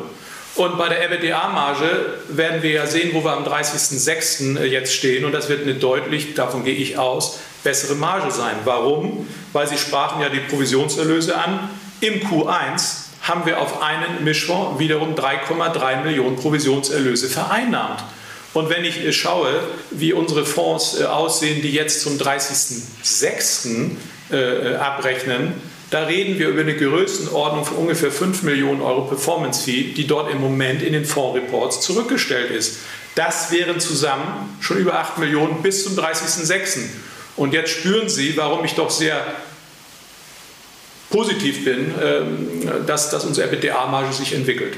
[0.56, 4.58] Und bei der EBITDA-Marge werden wir ja sehen, wo wir am 30.06.
[4.58, 5.24] Äh, jetzt stehen.
[5.24, 8.56] Und das wird eine deutlich, davon gehe ich aus, bessere Marge sein.
[8.64, 9.28] Warum?
[9.52, 11.70] Weil Sie sprachen ja die Provisionserlöse an.
[12.00, 18.02] Im Q1 haben wir auf einen Mischfonds wiederum 3,3 Millionen Provisionserlöse vereinnahmt.
[18.52, 19.52] Und wenn ich äh, schaue,
[19.90, 23.96] wie unsere Fonds äh, aussehen, die jetzt zum 30.06.
[24.78, 25.54] abrechnen,
[25.90, 30.30] da reden wir über eine Größenordnung von ungefähr 5 Millionen Euro Performance Fee, die dort
[30.30, 32.78] im Moment in den Fondsreports zurückgestellt ist.
[33.16, 36.82] Das wären zusammen schon über 8 Millionen bis zum 30.06.
[37.36, 39.20] Und jetzt spüren Sie, warum ich doch sehr
[41.10, 44.76] positiv bin, ähm, dass, dass unsere EBITDA-Marge sich entwickelt.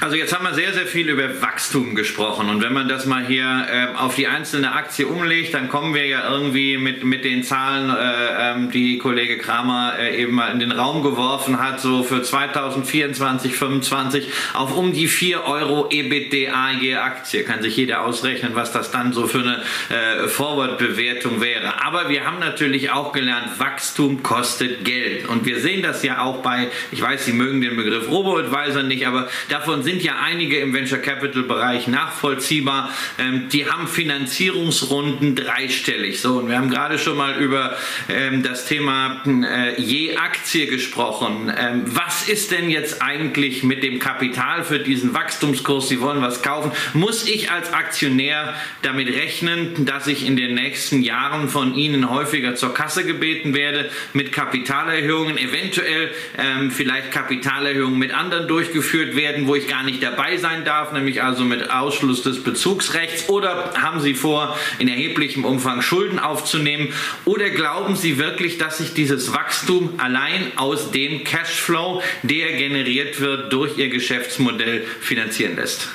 [0.00, 3.24] Also jetzt haben wir sehr, sehr viel über Wachstum gesprochen und wenn man das mal
[3.24, 7.44] hier äh, auf die einzelne Aktie umlegt, dann kommen wir ja irgendwie mit, mit den
[7.44, 12.02] Zahlen, äh, ähm, die Kollege Kramer äh, eben mal in den Raum geworfen hat, so
[12.02, 17.44] für 2024, 2025 auf um die 4 Euro EBITDA je Aktie.
[17.44, 21.84] Kann sich jeder ausrechnen, was das dann so für eine äh, Forward-Bewertung wäre.
[21.84, 26.42] Aber wir haben natürlich auch gelernt, Wachstum kostet Geld und wir sehen das ja auch
[26.42, 30.72] bei, ich weiß, Sie mögen den Begriff Robo-Advisor nicht, aber davon sind ja einige im
[30.72, 32.90] Venture Capital Bereich nachvollziehbar.
[33.18, 36.20] Ähm, die haben Finanzierungsrunden dreistellig.
[36.20, 37.76] So, und wir haben gerade schon mal über
[38.08, 41.52] ähm, das Thema äh, je Aktie gesprochen.
[41.56, 45.88] Ähm, was ist denn jetzt eigentlich mit dem Kapital für diesen Wachstumskurs?
[45.88, 46.72] Sie wollen was kaufen.
[46.94, 52.54] Muss ich als Aktionär damit rechnen, dass ich in den nächsten Jahren von Ihnen häufiger
[52.54, 59.54] zur Kasse gebeten werde mit Kapitalerhöhungen, eventuell ähm, vielleicht Kapitalerhöhungen mit anderen durchgeführt werden, wo
[59.54, 63.28] ich gar nicht dabei sein darf, nämlich also mit Ausschluss des Bezugsrechts?
[63.28, 66.92] Oder haben Sie vor, in erheblichem Umfang Schulden aufzunehmen?
[67.24, 73.52] Oder glauben Sie wirklich, dass sich dieses Wachstum allein aus dem Cashflow, der generiert wird,
[73.52, 75.88] durch Ihr Geschäftsmodell finanzieren lässt?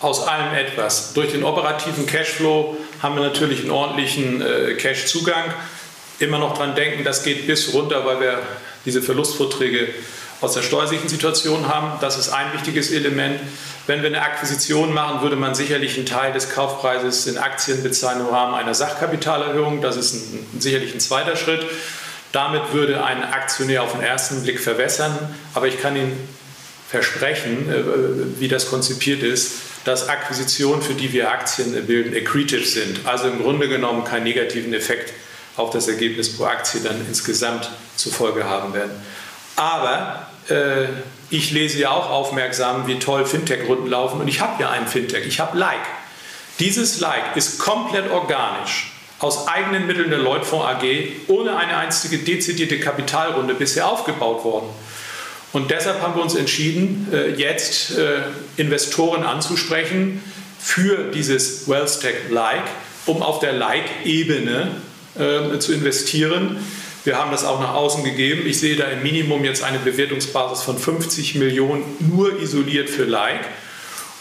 [0.00, 1.12] Aus allem etwas.
[1.12, 5.54] Durch den operativen Cashflow haben wir natürlich einen ordentlichen äh, Cash-Zugang.
[6.18, 8.38] Immer noch dran denken, das geht bis runter, weil wir
[8.84, 9.88] diese Verlustvorträge
[10.40, 11.98] aus der steuerlichen Situation haben.
[12.00, 13.40] Das ist ein wichtiges Element.
[13.86, 18.20] Wenn wir eine Akquisition machen, würde man sicherlich einen Teil des Kaufpreises in Aktien bezahlen
[18.20, 19.80] im Rahmen einer Sachkapitalerhöhung.
[19.80, 21.64] Das ist ein, sicherlich ein zweiter Schritt.
[22.32, 25.34] Damit würde ein Aktionär auf den ersten Blick verwässern.
[25.54, 26.28] Aber ich kann Ihnen
[26.88, 29.52] versprechen, äh, wie das konzipiert ist,
[29.84, 33.00] dass Akquisitionen, für die wir Aktien bilden, accretive sind.
[33.06, 35.12] Also im Grunde genommen keinen negativen Effekt
[35.56, 38.92] auf das Ergebnis pro Aktie dann insgesamt zur Folge haben werden.
[39.56, 40.29] Aber
[41.30, 45.26] ich lese ja auch aufmerksam, wie toll Fintech-Runden laufen und ich habe ja einen Fintech,
[45.26, 45.78] ich habe Like.
[46.58, 50.84] Dieses Like ist komplett organisch aus eigenen Mitteln der Leutfonds AG
[51.28, 54.68] ohne eine einzige dezidierte Kapitalrunde bisher aufgebaut worden.
[55.52, 58.22] Und deshalb haben wir uns entschieden, äh, jetzt äh,
[58.56, 60.22] Investoren anzusprechen
[60.58, 62.64] für dieses WealthStack Like,
[63.06, 64.70] um auf der Like-Ebene
[65.18, 66.58] äh, zu investieren.
[67.04, 68.42] Wir haben das auch nach außen gegeben.
[68.46, 73.46] Ich sehe da im Minimum jetzt eine Bewertungsbasis von 50 Millionen nur isoliert für Like.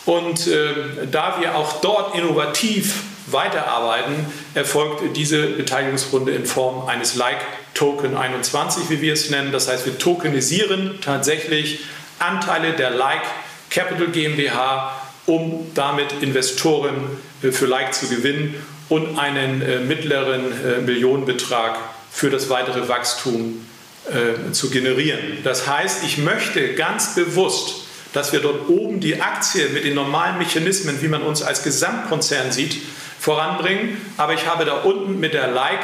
[0.06, 0.74] Und äh,
[1.12, 9.02] da wir auch dort innovativ weiterarbeiten, erfolgt diese Beteiligungsrunde in Form eines Like-Token 21, wie
[9.02, 9.52] wir es nennen.
[9.52, 11.82] Das heißt, wir tokenisieren tatsächlich
[12.18, 13.24] Anteile der Like
[13.70, 18.56] Capital GmbH, um damit Investoren äh, für Like zu gewinnen
[18.88, 21.78] und einen äh, mittleren äh, Millionenbetrag
[22.12, 23.66] für das weitere Wachstum
[24.08, 25.20] äh, zu generieren.
[25.44, 30.38] Das heißt, ich möchte ganz bewusst, dass wir dort oben die Aktie mit den normalen
[30.38, 32.78] Mechanismen, wie man uns als Gesamtkonzern sieht,
[33.20, 33.98] voranbringen.
[34.18, 35.84] Aber ich habe da unten mit der Like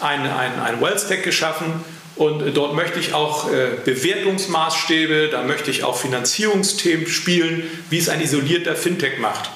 [0.00, 1.84] ein, ein, ein Wealth Stack geschaffen
[2.16, 3.48] Und dort möchte ich auch
[3.84, 9.50] Bewertungsmaßstäbe, da möchte ich auch Finanzierungsthemen spielen, wie es ein isolierter Fintech macht.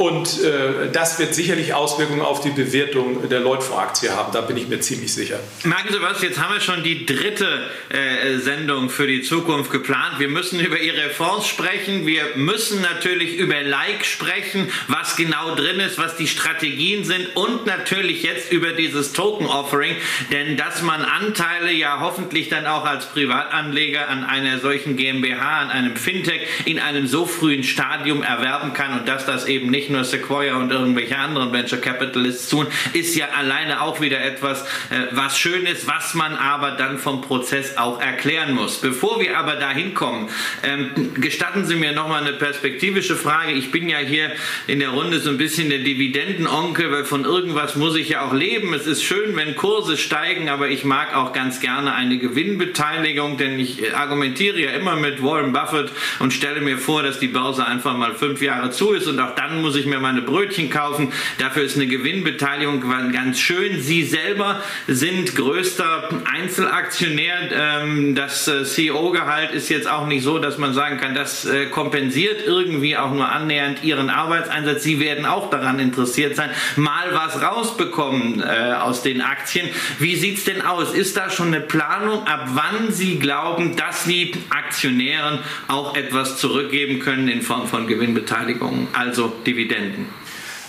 [0.00, 4.32] Und äh, das wird sicherlich Auswirkungen auf die Bewertung der Leutfonds-Aktie haben.
[4.32, 5.38] Da bin ich mir ziemlich sicher.
[5.64, 10.18] Merken Sie was, jetzt haben wir schon die dritte äh, Sendung für die Zukunft geplant.
[10.18, 12.06] Wir müssen über Ihre Fonds sprechen.
[12.06, 17.66] Wir müssen natürlich über Like sprechen, was genau drin ist, was die Strategien sind und
[17.66, 19.96] natürlich jetzt über dieses Token-Offering.
[20.32, 25.68] Denn dass man Anteile ja hoffentlich dann auch als Privatanleger an einer solchen GmbH, an
[25.68, 30.04] einem Fintech in einem so frühen Stadium erwerben kann und dass das eben nicht nur
[30.04, 35.38] Sequoia und irgendwelche anderen Venture Capitalists tun, ist ja alleine auch wieder etwas, äh, was
[35.38, 38.80] schön ist, was man aber dann vom Prozess auch erklären muss.
[38.80, 40.28] Bevor wir aber dahin kommen,
[40.62, 43.52] ähm, gestatten Sie mir nochmal eine perspektivische Frage.
[43.52, 44.32] Ich bin ja hier
[44.66, 48.32] in der Runde so ein bisschen der Dividendenonkel, weil von irgendwas muss ich ja auch
[48.32, 48.72] leben.
[48.74, 53.58] Es ist schön, wenn Kurse steigen, aber ich mag auch ganz gerne eine Gewinnbeteiligung, denn
[53.58, 57.96] ich argumentiere ja immer mit Warren Buffett und stelle mir vor, dass die Börse einfach
[57.96, 61.12] mal fünf Jahre zu ist und auch dann muss ich ich mir meine Brötchen kaufen.
[61.38, 62.80] Dafür ist eine Gewinnbeteiligung
[63.12, 63.80] ganz schön.
[63.80, 67.50] Sie selber sind größter Einzelaktionär.
[67.52, 71.66] Ähm, das äh, CEO-Gehalt ist jetzt auch nicht so, dass man sagen kann, das äh,
[71.66, 74.82] kompensiert irgendwie auch nur annähernd Ihren Arbeitseinsatz.
[74.82, 79.68] Sie werden auch daran interessiert sein, mal was rausbekommen äh, aus den Aktien.
[79.98, 80.92] Wie sieht es denn aus?
[80.92, 87.00] Ist da schon eine Planung, ab wann Sie glauben, dass die Aktionären auch etwas zurückgeben
[87.00, 89.59] können in Form von Gewinnbeteiligungen, also Dividenden?
[89.60, 90.06] Dividenden.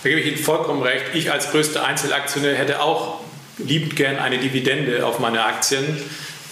[0.02, 1.04] Da gebe ich Ihnen vollkommen recht.
[1.14, 3.20] Ich als größter Einzelaktionär hätte auch
[3.58, 5.84] liebend gern eine Dividende auf meine Aktien.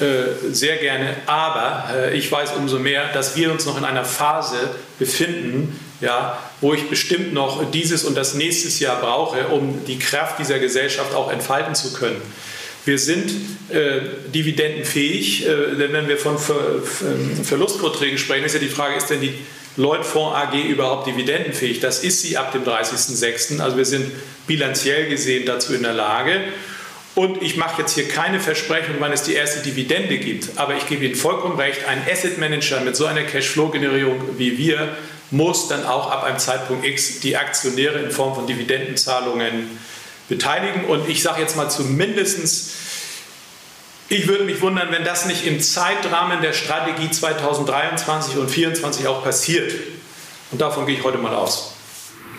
[0.00, 1.16] Äh, sehr gerne.
[1.26, 4.56] Aber äh, ich weiß umso mehr, dass wir uns noch in einer Phase
[4.98, 10.38] befinden, ja, wo ich bestimmt noch dieses und das nächstes Jahr brauche, um die Kraft
[10.38, 12.22] dieser Gesellschaft auch entfalten zu können.
[12.86, 13.30] Wir sind
[13.68, 14.00] äh,
[14.32, 19.10] dividendenfähig, äh, denn wenn wir von Ver Ver Verlustvorträgen sprechen, ist ja die Frage, ist
[19.10, 19.34] denn die
[19.80, 21.80] Leutfonds AG überhaupt dividendenfähig?
[21.80, 23.60] Das ist sie ab dem 30.06.
[23.60, 24.12] Also wir sind
[24.46, 26.40] bilanziell gesehen dazu in der Lage.
[27.14, 30.58] Und ich mache jetzt hier keine Versprechung, wann es die erste Dividende gibt.
[30.58, 34.96] Aber ich gebe Ihnen vollkommen recht, ein Asset Manager mit so einer Cashflow-Generierung wie wir
[35.32, 39.78] muss dann auch ab einem Zeitpunkt X die Aktionäre in Form von Dividendenzahlungen
[40.28, 40.84] beteiligen.
[40.84, 42.72] Und ich sage jetzt mal zumindest
[44.10, 49.22] ich würde mich wundern, wenn das nicht im Zeitrahmen der Strategie 2023 und 2024 auch
[49.22, 49.72] passiert.
[50.50, 51.74] Und davon gehe ich heute mal aus.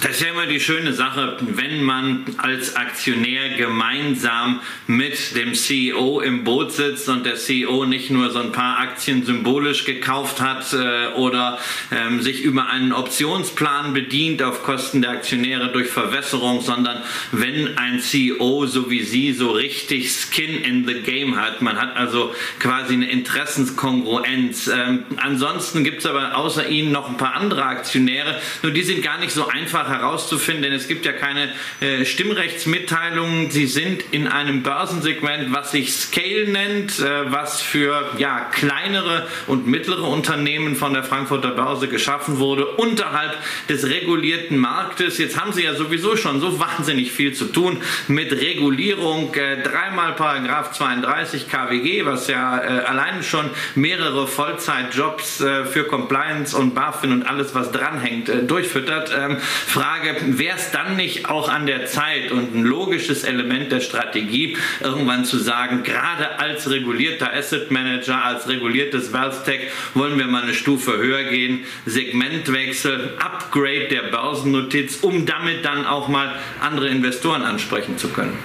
[0.02, 6.22] Das ist ja immer die schöne Sache, wenn man als Aktionär gemeinsam mit dem CEO
[6.22, 10.74] im Boot sitzt und der CEO nicht nur so ein paar Aktien symbolisch gekauft hat
[10.74, 11.60] äh, oder
[11.92, 18.00] ähm, sich über einen Optionsplan bedient auf Kosten der Aktionäre durch Verwässerung, sondern wenn ein
[18.00, 21.62] CEO so wie Sie so richtig Skin in the Game hat.
[21.62, 24.68] Man hat also quasi eine Interessenskongruenz.
[24.68, 29.04] Ähm, ansonsten gibt es aber außer Ihnen noch ein paar andere Aktionäre, nur die sind
[29.04, 33.52] gar nicht so einfach herauszufinden, denn es gibt ja keine äh, Stimmrechtsmitteilungen.
[33.52, 39.68] Sie sind in einem Börsensegment, was sich Scale nennt, äh, was für ja, kleinere und
[39.68, 43.38] mittlere Unternehmen von der Frankfurter Börse geschaffen wurde, unterhalb
[43.70, 45.18] des regulierten Marktes.
[45.18, 47.78] Jetzt haben Sie ja sowieso schon so wahnsinnig viel zu tun
[48.08, 49.34] mit Regulierung.
[49.36, 56.56] Äh, dreimal Paragraph 32 KWG, was ja äh, allein schon mehrere Vollzeitjobs äh, für Compliance
[56.56, 59.12] und BaFin und alles, was dranhängt, äh, durchfüttert.
[59.18, 59.38] Ähm,
[59.82, 64.56] Frage, wäre es dann nicht auch an der Zeit und ein logisches Element der Strategie,
[64.80, 70.44] irgendwann zu sagen, gerade als regulierter Asset Manager, als reguliertes Wealth Tech wollen wir mal
[70.44, 77.42] eine Stufe höher gehen, Segmentwechsel, Upgrade der Börsennotiz, um damit dann auch mal andere Investoren
[77.42, 78.38] ansprechen zu können?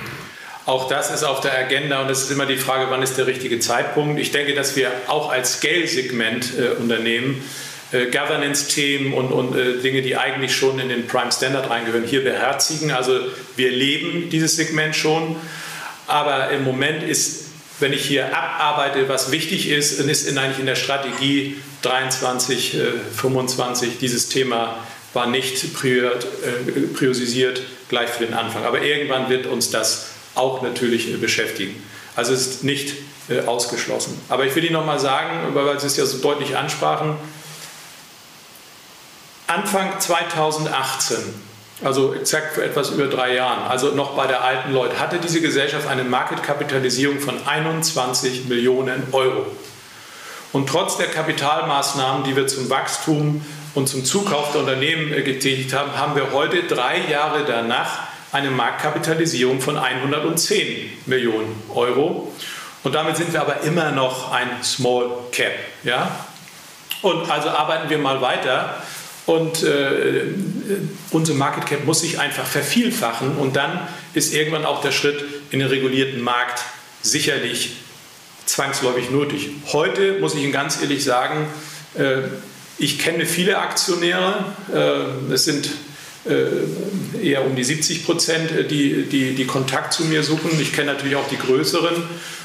[0.64, 3.26] Auch das ist auf der Agenda und es ist immer die Frage, wann ist der
[3.26, 4.18] richtige Zeitpunkt.
[4.18, 7.43] Ich denke, dass wir auch als Scale-Segment-Unternehmen äh,
[7.93, 12.24] äh, Governance-Themen und, und äh, Dinge, die eigentlich schon in den Prime Standard reingehören, hier
[12.24, 12.91] beherzigen.
[12.91, 13.20] Also
[13.57, 15.37] wir leben dieses Segment schon,
[16.07, 17.45] aber im Moment ist,
[17.78, 22.74] wenn ich hier abarbeite, was wichtig ist, dann ist in, eigentlich in der Strategie 23,
[22.74, 22.78] äh,
[23.14, 24.76] 25 dieses Thema
[25.12, 26.11] war nicht äh,
[26.95, 28.64] priorisiert gleich für den Anfang.
[28.64, 31.82] Aber irgendwann wird uns das auch natürlich äh, beschäftigen.
[32.14, 32.95] Also es ist nicht
[33.28, 34.20] äh, ausgeschlossen.
[34.28, 37.16] Aber ich will Ihnen noch mal sagen, weil Sie es ja so deutlich ansprachen,
[39.47, 41.16] Anfang 2018,
[41.84, 45.40] also exakt vor etwas über drei Jahren, also noch bei der alten Leute, hatte diese
[45.40, 49.47] Gesellschaft eine Marketkapitalisierung von 21 Millionen Euro.
[50.53, 53.44] Und trotz der Kapitalmaßnahmen, die wir zum Wachstum
[53.74, 58.51] und zum Zukauf der Unternehmen äh, getätigt haben, haben wir heute drei Jahre danach eine
[58.51, 62.32] Marktkapitalisierung von 110 Millionen Euro.
[62.84, 65.53] Und damit sind wir aber immer noch ein Small Cap.
[65.84, 66.24] Ja?
[67.03, 68.82] Und also arbeiten wir mal weiter.
[69.27, 70.22] Und äh,
[71.11, 73.37] unsere Market Cap muss sich einfach vervielfachen.
[73.37, 76.62] Und dann ist irgendwann auch der Schritt in den regulierten Markt
[77.03, 77.72] sicherlich
[78.47, 79.51] zwangsläufig nötig.
[79.72, 81.47] Heute muss ich Ihnen ganz ehrlich sagen,
[81.99, 82.22] äh,
[82.79, 84.45] ich kenne viele Aktionäre.
[84.72, 85.70] Äh, es sind
[86.24, 90.51] äh, eher um die 70 Prozent, die, die, die Kontakt zu mir suchen.
[90.61, 92.03] Ich kenne natürlich auch die größeren.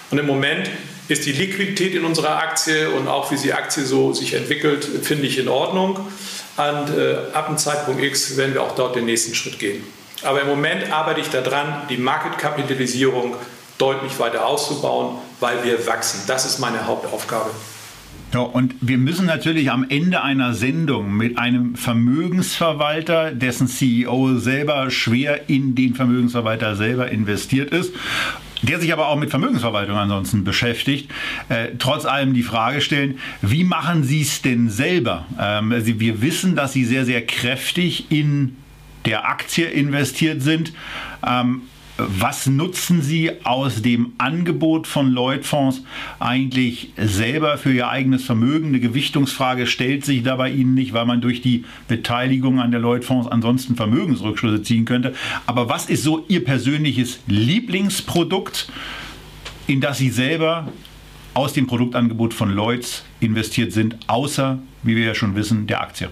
[0.10, 0.70] Und im Moment
[1.08, 5.28] ist die Liquidität in unserer Aktie und auch wie die Aktie so sich entwickelt, finde
[5.28, 6.00] ich in Ordnung.
[6.58, 9.84] Und äh, ab dem Zeitpunkt X werden wir auch dort den nächsten Schritt gehen.
[10.24, 13.36] Aber im Moment arbeite ich daran, die Marketkapitalisierung
[13.78, 16.22] deutlich weiter auszubauen, weil wir wachsen.
[16.28, 17.50] Das ist meine Hauptaufgabe.
[18.34, 24.90] Ja, und wir müssen natürlich am Ende einer Sendung mit einem Vermögensverwalter, dessen CEO selber
[24.90, 27.94] schwer in den Vermögensverwalter selber investiert ist,
[28.62, 31.12] der sich aber auch mit Vermögensverwaltung ansonsten beschäftigt,
[31.50, 35.26] äh, trotz allem die Frage stellen, wie machen Sie es denn selber?
[35.40, 38.58] Ähm, also wir wissen, dass Sie sehr, sehr kräftig in
[39.06, 40.74] der Aktie investiert sind.
[41.26, 41.64] Ähm,
[42.08, 45.84] was nutzen Sie aus dem Angebot von Lloyd-Fonds
[46.20, 48.68] eigentlich selber für Ihr eigenes Vermögen?
[48.68, 52.80] Eine Gewichtungsfrage stellt sich da bei Ihnen nicht, weil man durch die Beteiligung an der
[52.80, 55.14] Lloyd-Fonds ansonsten Vermögensrückschlüsse ziehen könnte.
[55.46, 58.72] Aber was ist so Ihr persönliches Lieblingsprodukt,
[59.68, 60.68] in das Sie selber
[61.34, 66.10] aus dem Produktangebot von Lloyds investiert sind, außer, wie wir ja schon wissen, der Aktie?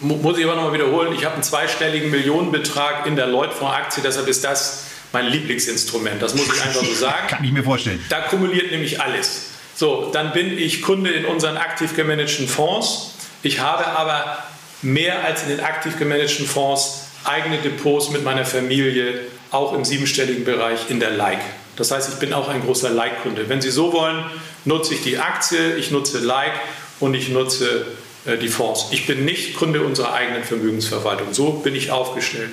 [0.00, 4.42] Muss ich aber nochmal wiederholen, ich habe einen zweistelligen Millionenbetrag in der Lloyd-Fonds-Aktie, deshalb ist
[4.42, 6.20] das mein Lieblingsinstrument.
[6.20, 7.26] Das muss ich einfach so sagen.
[7.28, 8.04] Kann ich mir vorstellen.
[8.10, 9.46] Da kumuliert nämlich alles.
[9.74, 13.12] So, dann bin ich Kunde in unseren aktiv gemanagten Fonds.
[13.42, 14.44] Ich habe aber
[14.82, 20.44] mehr als in den aktiv gemanagten Fonds eigene Depots mit meiner Familie, auch im siebenstelligen
[20.44, 21.40] Bereich in der Like.
[21.76, 23.48] Das heißt, ich bin auch ein großer Like-Kunde.
[23.48, 24.24] Wenn Sie so wollen,
[24.64, 26.52] nutze ich die Aktie, ich nutze Like
[27.00, 27.86] und ich nutze
[28.26, 28.88] äh, die Fonds.
[28.90, 31.32] Ich bin nicht Kunde unserer eigenen Vermögensverwaltung.
[31.32, 32.50] So bin ich aufgestellt.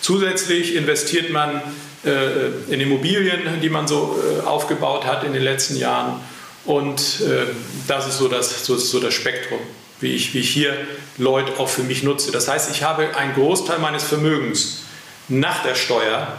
[0.00, 1.62] Zusätzlich investiert man
[2.04, 6.20] in Immobilien, die man so äh, aufgebaut hat in den letzten Jahren.
[6.64, 7.46] Und äh,
[7.86, 9.58] das ist so das, so, so das Spektrum,
[10.00, 10.74] wie ich, wie ich hier
[11.16, 12.30] Leute auch für mich nutze.
[12.30, 14.82] Das heißt, ich habe einen Großteil meines Vermögens
[15.28, 16.38] nach der Steuer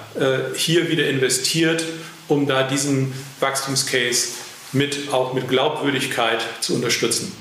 [0.56, 1.84] hier wieder investiert,
[2.28, 4.30] um da diesen Wachstumscase
[4.72, 7.32] mit, auch mit Glaubwürdigkeit zu unterstützen.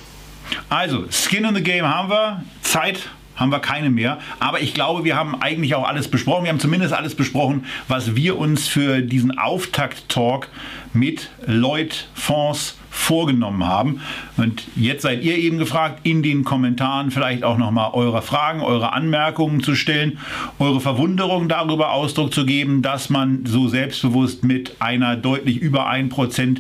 [0.68, 2.44] Also, Skin in the Game haben wir.
[2.62, 3.00] Zeit
[3.38, 4.18] haben wir keine mehr.
[4.40, 6.44] Aber ich glaube, wir haben eigentlich auch alles besprochen.
[6.44, 10.48] Wir haben zumindest alles besprochen, was wir uns für diesen Auftakt-Talk
[10.92, 14.00] mit Lloyd Fonds vorgenommen haben.
[14.36, 18.92] Und jetzt seid ihr eben gefragt, in den Kommentaren vielleicht auch nochmal eure Fragen, eure
[18.92, 20.18] Anmerkungen zu stellen,
[20.58, 26.58] eure Verwunderung darüber Ausdruck zu geben, dass man so selbstbewusst mit einer deutlich über 1%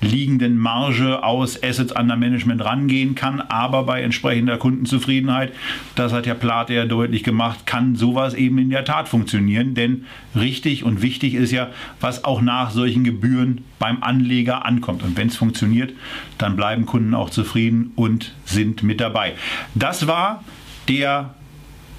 [0.00, 5.52] liegenden Marge aus Assets under Management rangehen kann, aber bei entsprechender Kundenzufriedenheit,
[5.94, 10.06] das hat ja Plate ja deutlich gemacht, kann sowas eben in der Tat funktionieren, denn
[10.34, 11.68] richtig und wichtig ist ja,
[12.00, 15.02] was auch nach solchen Gebühren beim Anleger ankommt.
[15.02, 15.92] Und wenn es funktioniert,
[16.38, 19.34] dann bleiben Kunden auch zufrieden und sind mit dabei.
[19.74, 20.44] Das war
[20.88, 21.34] der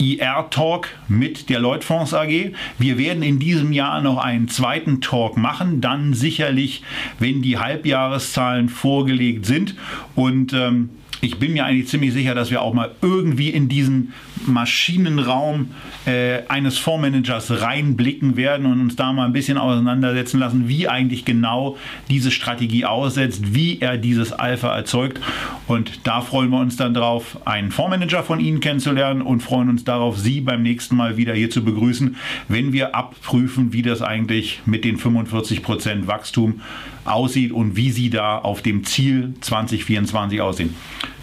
[0.02, 2.54] IR-Talk mit der Lloyd-Fonds AG.
[2.80, 6.84] Wir werden in diesem Jahr noch einen zweiten Talk machen, dann sicherlich,
[7.20, 9.76] wenn die Halbjahreszahlen vorgelegt sind.
[10.16, 10.90] Und ähm,
[11.22, 14.14] ich bin mir eigentlich ziemlich sicher, dass wir auch mal irgendwie in diesen
[14.48, 15.70] Maschinenraum
[16.06, 21.24] äh, eines Fondsmanagers reinblicken werden und uns da mal ein bisschen auseinandersetzen lassen, wie eigentlich
[21.24, 21.78] genau
[22.10, 25.22] diese Strategie aussetzt, wie er dieses Alpha erzeugt.
[25.68, 29.84] Und da freuen wir uns dann drauf, einen Fondsmanager von Ihnen kennenzulernen und freuen uns
[29.84, 32.16] darauf, Sie beim nächsten Mal wieder hier zu begrüßen,
[32.48, 36.62] wenn wir abprüfen, wie das eigentlich mit den 45% Wachstum
[37.06, 40.76] aussieht und wie Sie da auf dem Ziel 2024 aussehen.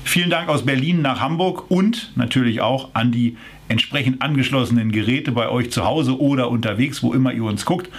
[0.04, 3.36] Vielen Dank aus Berlin nach Hamburg und natürlich auch an die
[3.68, 7.90] entsprechend angeschlossenen Geräte bei euch zu Hause oder unterwegs, wo immer ihr uns guckt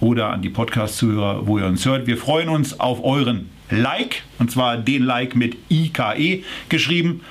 [0.00, 2.06] oder an die Podcast-Zuhörer, wo ihr uns hört.
[2.06, 7.22] Wir freuen uns auf euren Like und zwar den Like mit IKE geschrieben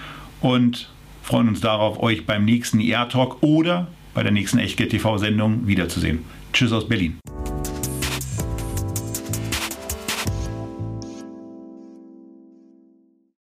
[0.41, 0.89] und
[1.21, 6.25] freuen uns darauf, euch beim nächsten ER-Talk oder bei der nächsten Echtgeld TV-Sendung wiederzusehen.
[6.53, 7.19] Tschüss aus Berlin.